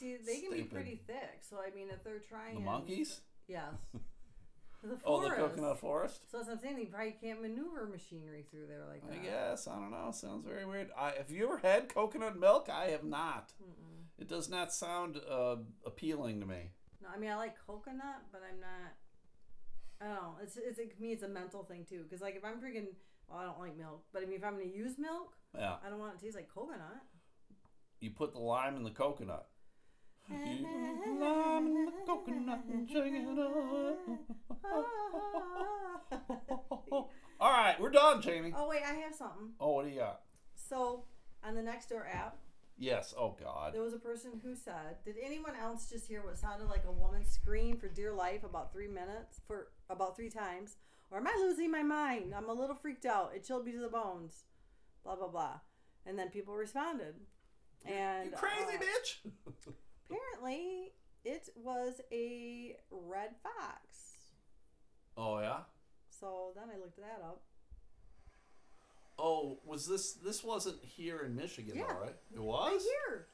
[0.03, 0.71] See, they can be Stupid.
[0.73, 1.43] pretty thick.
[1.49, 3.21] So I mean, if they're trying the monkeys?
[3.47, 3.63] yes,
[4.83, 6.29] the Oh, the coconut forest.
[6.29, 6.77] So that's what I'm saying.
[6.77, 9.15] They probably can't maneuver machinery through there like that.
[9.21, 10.11] I guess I don't know.
[10.13, 10.91] Sounds very weird.
[10.99, 12.69] I, have you ever had coconut milk?
[12.69, 13.53] I have not.
[14.19, 16.73] It does not sound uh, appealing to me.
[17.01, 18.93] No, I mean I like coconut, but I'm not.
[20.01, 20.35] I don't know.
[20.43, 22.03] It's it's to me it's a mental thing too.
[22.03, 22.89] Because like if I'm drinking,
[23.29, 25.89] well, I don't like milk, but I mean if I'm gonna use milk, Yeah, I
[25.91, 27.03] don't want it to taste like coconut.
[28.01, 29.47] you put the lime in the coconut.
[30.31, 33.99] Lime in the coconut and shake it up.
[37.41, 38.53] All right, we're done, Jamie.
[38.57, 39.51] oh wait, I have something.
[39.61, 40.21] Oh, what do you got?
[40.55, 41.05] So
[41.45, 42.37] on the Nextdoor app,
[42.79, 43.15] Yes.
[43.19, 43.75] Oh God.
[43.75, 46.93] there was a person who said, "Did anyone else just hear what sounded like a
[46.93, 50.77] woman scream for dear life about three minutes for about three times?
[51.11, 52.33] Or am I losing my mind?
[52.35, 53.33] I'm a little freaked out.
[53.35, 54.45] It chilled me to the bones."
[55.05, 55.61] Blah blah blah.
[56.07, 57.15] And then people responded,
[57.85, 59.19] and you crazy uh, bitch.
[60.13, 60.93] apparently
[61.25, 64.17] it was a red fox.
[65.17, 65.59] oh yeah.
[66.09, 67.41] So then I looked that up.
[69.19, 70.13] Oh, was this?
[70.15, 71.87] This wasn't here in Michigan, Yeah.
[71.89, 72.17] though, right?
[72.33, 72.83] It Right was.
[72.83, 73.27] here,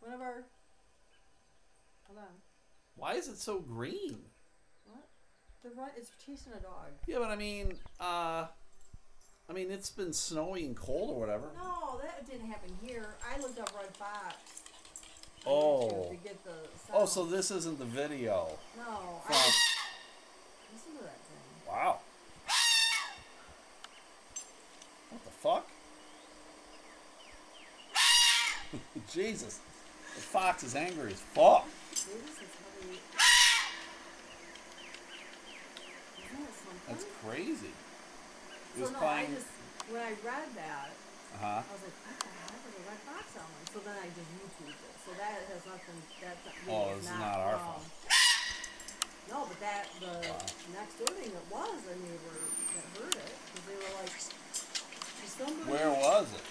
[0.00, 0.44] one of our.
[2.04, 2.42] Hold on.
[2.96, 4.24] Why is it so green?
[4.86, 5.08] What?
[5.62, 5.90] The run.
[5.96, 6.90] It's chasing a dog.
[7.06, 8.46] Yeah, but I mean, uh,
[9.48, 11.50] I mean, it's been snowy and cold or whatever.
[11.56, 13.14] No, that didn't happen here.
[13.34, 14.61] I looked up red fox.
[15.46, 16.08] Oh.
[16.10, 16.50] To get the.
[16.92, 18.48] Oh, so this isn't the video.
[18.76, 19.20] No.
[19.26, 19.52] From, I,
[20.72, 21.68] listen to that thing.
[21.68, 21.98] wow.
[25.10, 25.66] What the fuck?
[29.12, 29.60] Jesus.
[30.14, 31.66] The fox is angry as fuck.
[31.94, 32.86] See, this is how they.
[36.24, 36.80] Isn't that something?
[36.88, 37.66] That's crazy.
[37.66, 39.26] It so was no, playing.
[39.26, 39.46] I just
[39.90, 40.90] when I read that,
[41.36, 41.62] uh-huh.
[41.62, 43.52] I was like, what the heck is a red fox sound?
[43.72, 44.94] So then I just YouTubed it.
[45.04, 45.98] So that has nothing.
[46.22, 46.36] That
[46.68, 47.86] Oh, is it's not our from- fault.
[49.30, 50.12] No, but that the
[50.76, 52.36] next door thing it was a neighbor
[52.74, 56.44] that heard it because they were like, "Is somebody?" Where was it?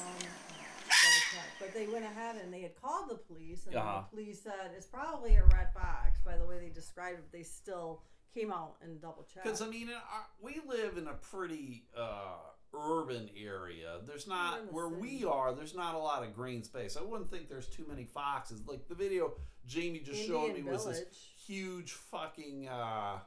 [0.00, 1.50] Um, double check.
[1.60, 4.02] But they went ahead and they had called the police, and Uh-huh.
[4.10, 6.20] the police said it's probably a red fox.
[6.24, 9.44] By the way they described it, they still came out and double checked.
[9.44, 12.38] Because I mean, in our, we live in a pretty uh,
[12.76, 13.98] urban area.
[14.06, 15.54] There's not where we are.
[15.54, 16.96] There's not a lot of green space.
[16.96, 18.62] I wouldn't think there's too many foxes.
[18.66, 19.34] Like the video
[19.66, 21.04] Jamie just showed me Indian was this
[21.46, 23.18] huge fucking uh,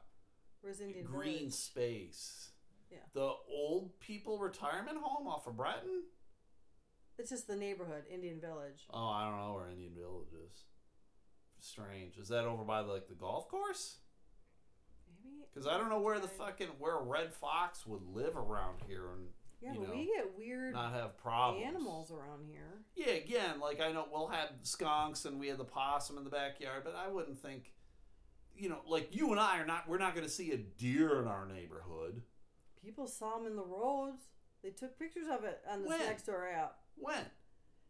[1.03, 1.53] green Village?
[1.53, 2.51] space.
[2.91, 2.97] Yeah.
[3.13, 6.03] The old people retirement home off of Breton.
[7.17, 8.85] It's just the neighborhood, Indian Village.
[8.93, 10.63] Oh, I don't know where Indian Village is.
[11.59, 12.17] Strange.
[12.17, 13.97] Is that over by like the golf course?
[15.23, 15.43] Maybe.
[15.51, 19.27] Because I don't know where the fucking where red fox would live around here and
[19.61, 21.65] Yeah, but know, we get weird not have problems.
[21.67, 22.81] animals around here.
[22.95, 26.29] Yeah, again, like I know we'll have skunks and we had the possum in the
[26.29, 27.73] backyard, but I wouldn't think,
[28.55, 29.87] you know, like you and I are not.
[29.89, 32.21] We're not going to see a deer in our neighborhood.
[32.83, 34.23] People saw them in the roads.
[34.63, 35.99] They took pictures of it on this When?
[36.01, 36.77] next door app.
[36.95, 37.15] When?
[37.17, 37.25] This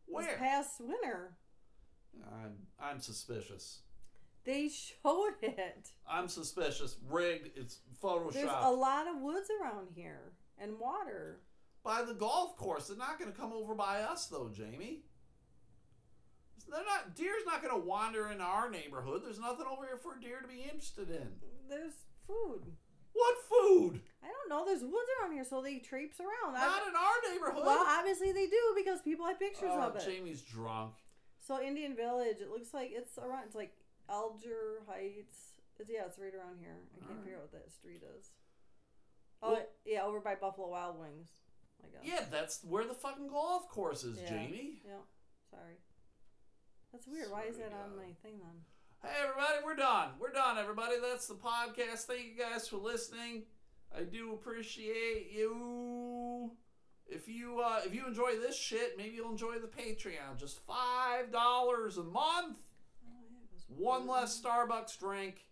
[0.07, 0.37] Where?
[0.37, 1.33] past winter.
[2.31, 3.79] I'm I'm suspicious.
[4.45, 5.89] They showed it.
[6.09, 6.95] I'm suspicious.
[7.09, 7.49] Rigged.
[7.57, 8.33] It's photoshopped.
[8.33, 11.41] There's a lot of woods around here and water.
[11.87, 12.87] By the golf course.
[12.87, 14.99] They're not going to come over by us though, Jamie.
[16.69, 17.15] They're not.
[17.15, 19.21] Deer's not going to wander in our neighborhood.
[19.23, 21.29] There's nothing over here for a deer to be interested in.
[21.69, 21.93] There's
[22.27, 22.75] food.
[23.13, 24.01] What food?
[24.21, 24.65] I don't know.
[24.65, 26.57] There's woods around here, so they traipse around.
[26.57, 27.65] I- Not in our neighborhood.
[27.65, 30.03] well, obviously they do because people have pictures oh, of it.
[30.05, 30.93] Jamie's drunk.
[31.39, 33.45] So Indian Village, it looks like it's around.
[33.45, 33.71] It's like
[34.09, 35.55] Alger Heights.
[35.79, 36.75] It's, yeah, it's right around here.
[36.75, 37.23] I can't Alright.
[37.23, 38.27] figure out what that street is.
[39.41, 41.29] Oh Well- yeah, over by Buffalo Wild Wings.
[41.87, 42.19] I guess.
[42.21, 44.29] Yeah, that's where the fucking golf course is, Yeah.
[44.29, 44.81] Jamie.
[44.85, 44.93] Yeah.
[45.51, 45.75] Sorry.
[46.91, 47.31] That's weird.
[47.31, 48.61] Why is that to on my thing then?
[49.03, 50.09] Hey everybody, we're done.
[50.19, 50.95] We're done, everybody.
[51.01, 52.05] That's the podcast.
[52.05, 53.43] Thank you guys for listening.
[53.95, 56.51] I do appreciate you.
[57.05, 60.37] If you uh, if you enjoy this shit, maybe you'll enjoy the Patreon.
[60.37, 62.57] Just five dollars a month.
[63.05, 65.45] Oh, yeah, it was One less Starbucks drink.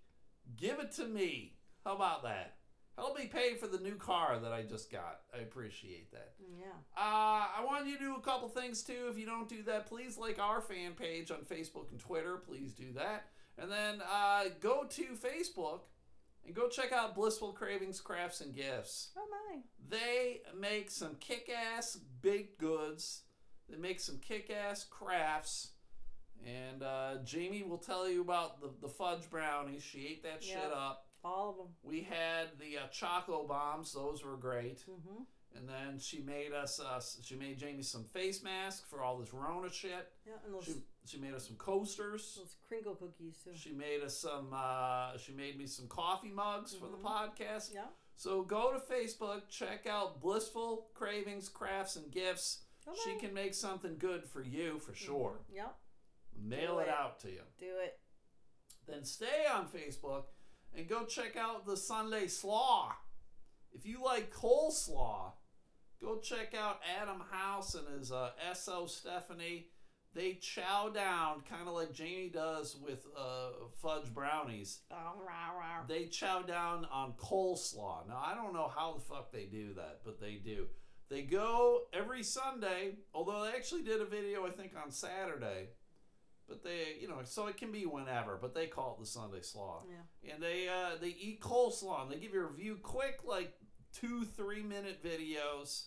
[0.58, 1.54] Give it to me.
[1.86, 2.56] How about that?
[2.98, 5.20] Help me pay for the new car that I just got.
[5.34, 6.34] I appreciate that.
[6.58, 6.68] Yeah.
[6.98, 9.08] Uh, I want you to do a couple things too.
[9.10, 12.38] If you don't do that, please like our fan page on Facebook and Twitter.
[12.38, 13.26] Please do that.
[13.58, 15.82] And then uh, go to Facebook
[16.46, 19.10] and go check out Blissful Cravings Crafts and Gifts.
[19.18, 19.60] Oh my.
[19.89, 23.24] They make some kick ass baked goods,
[23.70, 25.72] they make some kick ass crafts.
[26.46, 29.84] And uh, Jamie will tell you about the, the fudge brownies.
[29.84, 31.05] She ate that shit up.
[31.26, 31.67] All of them.
[31.84, 34.80] We had the uh, choco bombs; those were great.
[34.89, 35.23] Mm-hmm.
[35.57, 39.34] And then she made us, uh, she made Jamie some face masks for all this
[39.34, 40.11] Rona shit.
[40.28, 40.73] Yeah, and those She,
[41.05, 42.36] she made us some coasters.
[42.38, 43.51] those crinkle cookies too.
[43.55, 47.03] She made us some, uh, she made me some coffee mugs for the Mhm.
[47.03, 47.73] podcast.
[47.73, 47.86] Yeah.
[48.17, 52.65] So go to Facebook, check out Blissful Cravings, Crafts, and Gifts.
[52.86, 52.99] Okay.
[53.05, 55.39] She can make something good for you for sure.
[55.49, 55.55] Mhm.
[55.55, 55.80] Yep.
[56.38, 56.89] Mail it it.
[56.89, 57.43] out to you.
[57.57, 57.97] Do it.
[58.88, 60.26] Then stay on Facebook
[60.78, 62.93] and go check out the Sunday Slaw.
[63.73, 65.32] If you like coleslaw,
[66.01, 69.67] go check out Adam House and his uh, SO Stephanie.
[70.13, 73.49] They chow down, kind of like Jamie does with uh,
[73.82, 74.80] fudge brownies.
[74.89, 75.86] Oh, rah, rah.
[75.88, 78.07] They chow down on coleslaw.
[78.07, 80.67] Now, I don't know how the fuck they do that, but they do.
[81.09, 85.67] They go every Sunday, although they actually did a video, I think, on Saturday.
[86.48, 89.41] But they, you know, so it can be whenever, but they call it the Sunday
[89.41, 89.82] Slaw.
[89.89, 90.34] Yeah.
[90.34, 93.54] And they uh, they eat coleslaw and they give you a review quick, like
[93.93, 95.86] two, three minute videos.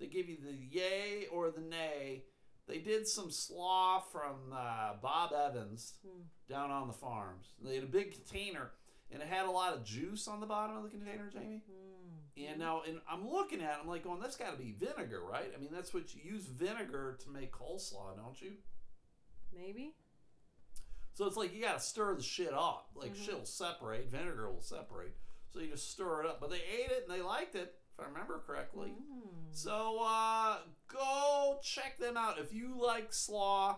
[0.00, 2.24] They give you the yay or the nay.
[2.66, 6.22] They did some slaw from uh, Bob Evans Hmm.
[6.48, 7.52] down on the farms.
[7.62, 8.72] They had a big container
[9.12, 11.62] and it had a lot of juice on the bottom of the container, Jamie.
[11.70, 12.48] Mm.
[12.50, 15.20] And now, and I'm looking at, it, I'm like, going, that's got to be vinegar,
[15.22, 15.52] right?
[15.56, 18.52] I mean, that's what you use vinegar to make coleslaw, don't you?
[19.54, 19.94] Maybe.
[21.14, 22.90] So it's like you got to stir the shit up.
[22.94, 23.24] Like Mhm.
[23.24, 25.14] shit will separate, vinegar will separate.
[25.52, 26.40] So you just stir it up.
[26.40, 28.94] But they ate it and they liked it, if I remember correctly.
[29.00, 29.54] Mm.
[29.56, 33.76] So uh, go check them out if you like slaw.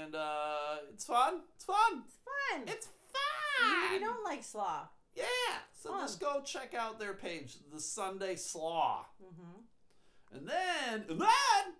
[0.00, 1.42] And uh, it's fun.
[1.56, 2.02] It's fun.
[2.06, 2.62] It's fun.
[2.68, 2.88] It's
[3.60, 3.84] Even fun.
[3.84, 4.88] if you don't like slaw.
[5.14, 5.24] Yeah.
[5.78, 6.00] So Fun.
[6.02, 9.04] just go check out their page, the Sunday Slaw.
[9.22, 10.36] Mm-hmm.
[10.36, 11.74] And then, and then,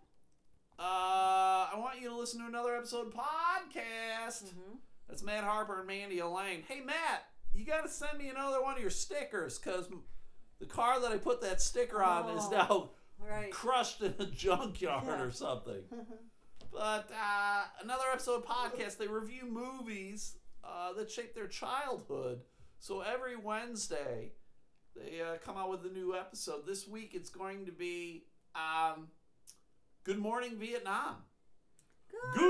[0.83, 4.45] uh, I want you to listen to another episode podcast.
[4.45, 4.77] Mm-hmm.
[5.09, 6.65] That's Matt Harper and Mandy Elaine.
[6.67, 7.25] Hey, Matt,
[7.55, 9.89] you got to send me another one of your stickers because
[10.59, 12.51] the car that I put that sticker on is Oh.
[12.51, 12.91] now
[13.25, 13.53] Right.
[13.53, 15.23] crushed in a junkyard Yeah.
[15.23, 15.83] or something.
[16.73, 22.41] But uh, another episode podcast, they review movies uh, that shaped their childhood.
[22.79, 24.33] So every Wednesday,
[24.97, 26.67] they uh, come out with a new episode.
[26.67, 28.25] This week, it's going to be
[28.55, 29.09] um,
[30.05, 31.17] Good Morning Vietnam.
[32.35, 32.43] Good.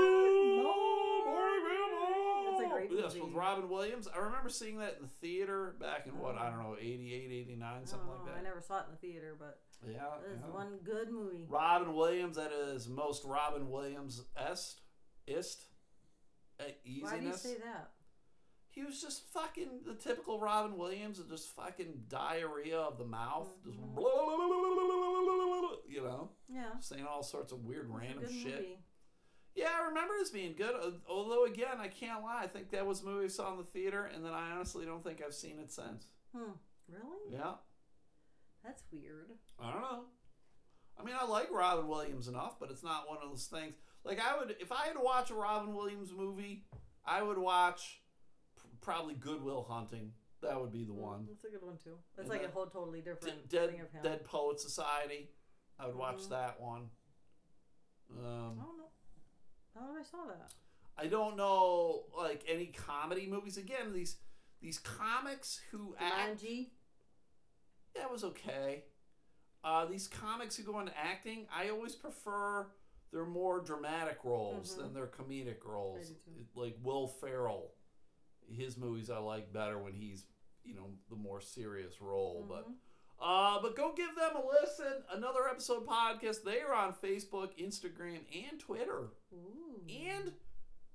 [0.63, 2.45] morning, Vietnam.
[2.49, 3.21] That's a great Yes, movie.
[3.27, 4.07] with Robin Williams.
[4.07, 7.85] I remember seeing that in the theater back in what I don't know, 88, 89,
[7.85, 8.35] something like Oh, that.
[8.37, 10.47] I never saw it in the theater, but Yeah, it is yeah.
[10.53, 11.45] one good movie.
[11.47, 14.81] Robin Williams, that is most Robin Williams est,
[15.27, 15.65] ist,
[16.59, 17.11] uh, easiness.
[17.11, 17.91] Why do you say that?
[18.73, 23.49] He was just fucking the typical Robin Williams, and just fucking diarrhea of the mouth,
[23.63, 23.97] just Mhm.
[25.87, 26.79] you know, Yeah.
[26.79, 28.55] saying all sorts of weird random shit.
[28.61, 28.79] movie.
[29.55, 31.01] Yeah, I remember this being good.
[31.07, 32.41] Although again, I can't lie.
[32.43, 34.85] I think that was a movie I saw in the theater, and then I honestly
[34.85, 36.07] don't think I've seen it since.
[36.35, 36.53] Hmm.
[36.87, 37.31] Really?
[37.31, 37.57] Yeah,
[38.63, 39.37] That's weird.
[39.59, 40.05] I don't know.
[40.97, 43.75] I mean, I like Robin Williams enough, but it's not one of those things.
[44.05, 46.65] Like I would, if I had to watch a Robin Williams movie,
[47.05, 48.01] I would watch
[48.83, 50.13] probably Good Will Hunting.
[50.41, 51.25] That would be the Mm, one.
[51.27, 51.97] That's a good one too.
[52.15, 54.03] That's And like a then whole totally different Dead thing of him.
[54.03, 55.29] Dead Poet Society.
[55.79, 56.29] I would watch Mhm.
[56.29, 56.91] that one.
[58.11, 58.91] I Um, don't know.
[59.73, 60.53] How did I saw that?
[60.97, 63.57] I don't know like any comedy movies.
[63.57, 64.19] Again, these
[64.59, 66.71] these comics who act Jumanji.
[67.95, 68.85] that was okay.
[69.63, 72.71] Uh, these comics who go into acting, I always prefer
[73.11, 74.77] their more dramatic roles Mhm.
[74.77, 76.11] than their comedic roles.
[76.11, 76.47] I do too.
[76.55, 77.75] Like Will Ferrell,
[78.51, 80.25] his movies I like better when he's
[80.63, 82.45] you know the more serious role.
[82.47, 82.75] But Mhm.
[83.19, 85.03] uh, but go give them a listen.
[85.11, 86.43] Another episode podcast.
[86.43, 89.81] They are on Facebook, Instagram, and Twitter, Ooh.
[89.89, 90.33] and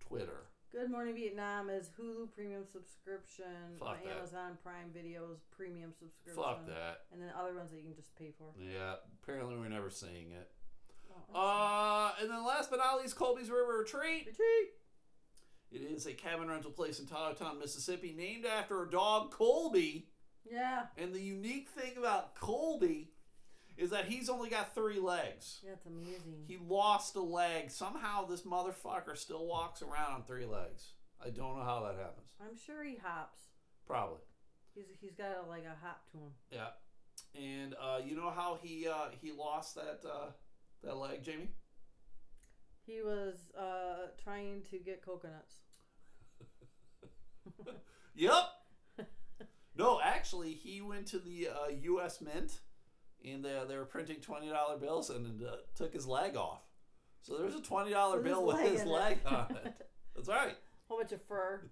[0.01, 0.45] Twitter.
[0.71, 4.17] Good Morning Vietnam is Hulu premium subscription, Fuck that.
[4.19, 6.43] Amazon Prime Videos premium subscription.
[6.43, 7.07] Fuck that.
[7.11, 8.53] And then other ones that you can just pay for.
[8.59, 10.51] Yeah, apparently we're never seeing it.
[11.35, 14.27] Oh, Uh, and then last but not least, Colby's River Retreat.
[14.27, 14.75] Retreat.
[15.71, 20.09] It is a cabin rental place in Tylertown, Mississippi, named after a dog, Colby.
[20.51, 20.87] Yeah.
[20.97, 23.11] And the unique thing about Colby
[23.77, 25.61] is that he's only got three legs.
[25.65, 26.45] Yeah, it's amazing.
[26.47, 27.71] He lost a leg.
[27.71, 30.93] Somehow this motherfucker still walks around on three legs.
[31.25, 32.31] I don't know how that happens.
[32.41, 33.41] I'm sure he hops.
[33.87, 34.21] Probably.
[34.75, 36.31] He's he's got a, like a hop to him.
[36.51, 36.69] Yeah.
[37.35, 40.31] And uh, you know how he uh, he lost that uh,
[40.83, 41.51] that leg, Jamie?
[42.89, 45.57] He was uh, trying to get coconuts.
[48.15, 49.07] Yep.
[49.77, 52.21] no, actually, he went to the uh, U.S.
[52.21, 52.59] Mint,
[53.25, 56.63] and uh, they were printing twenty dollar bills, and uh, took his leg off.
[57.23, 59.87] So there's a twenty dollar With his bill with leg his leg on it.
[60.17, 60.57] That's right.
[60.89, 61.71] Whole bunch of fur.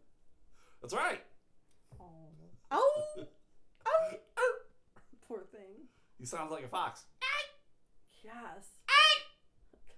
[0.81, 1.21] That's right.
[2.01, 2.29] Oh.
[2.71, 3.03] Oh.
[4.39, 4.53] oh.
[5.27, 5.89] Poor thing.
[6.21, 7.07] He sounds like a fox.
[8.23, 8.76] Yes.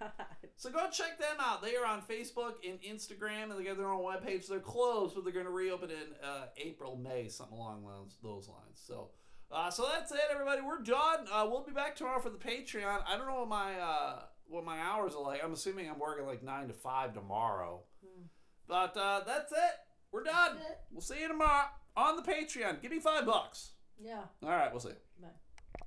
[0.01, 0.11] God.
[0.57, 1.62] So go check them out.
[1.62, 4.49] They are on Facebook and Instagram, and they got their own webpage.
[4.49, 8.49] They're closed, but they're going to reopen in uh, April, May, something along those, those
[8.49, 8.82] lines.
[8.84, 9.11] So,
[9.53, 10.61] uh, so that's it, everybody.
[10.61, 11.26] We're done.
[11.32, 13.03] Uh, we'll be back tomorrow for the Patreon.
[13.07, 15.44] I don't know what my uh, what my hours are like.
[15.44, 17.82] I'm assuming I'm working like nine to five tomorrow.
[18.05, 18.24] Hmm.
[18.66, 19.59] But uh, that's it.
[20.11, 20.57] We're done.
[20.57, 20.78] It.
[20.90, 22.82] We'll see you tomorrow on the Patreon.
[22.82, 23.72] Give me five bucks.
[24.01, 24.22] Yeah.
[24.42, 24.90] All right, we'll see.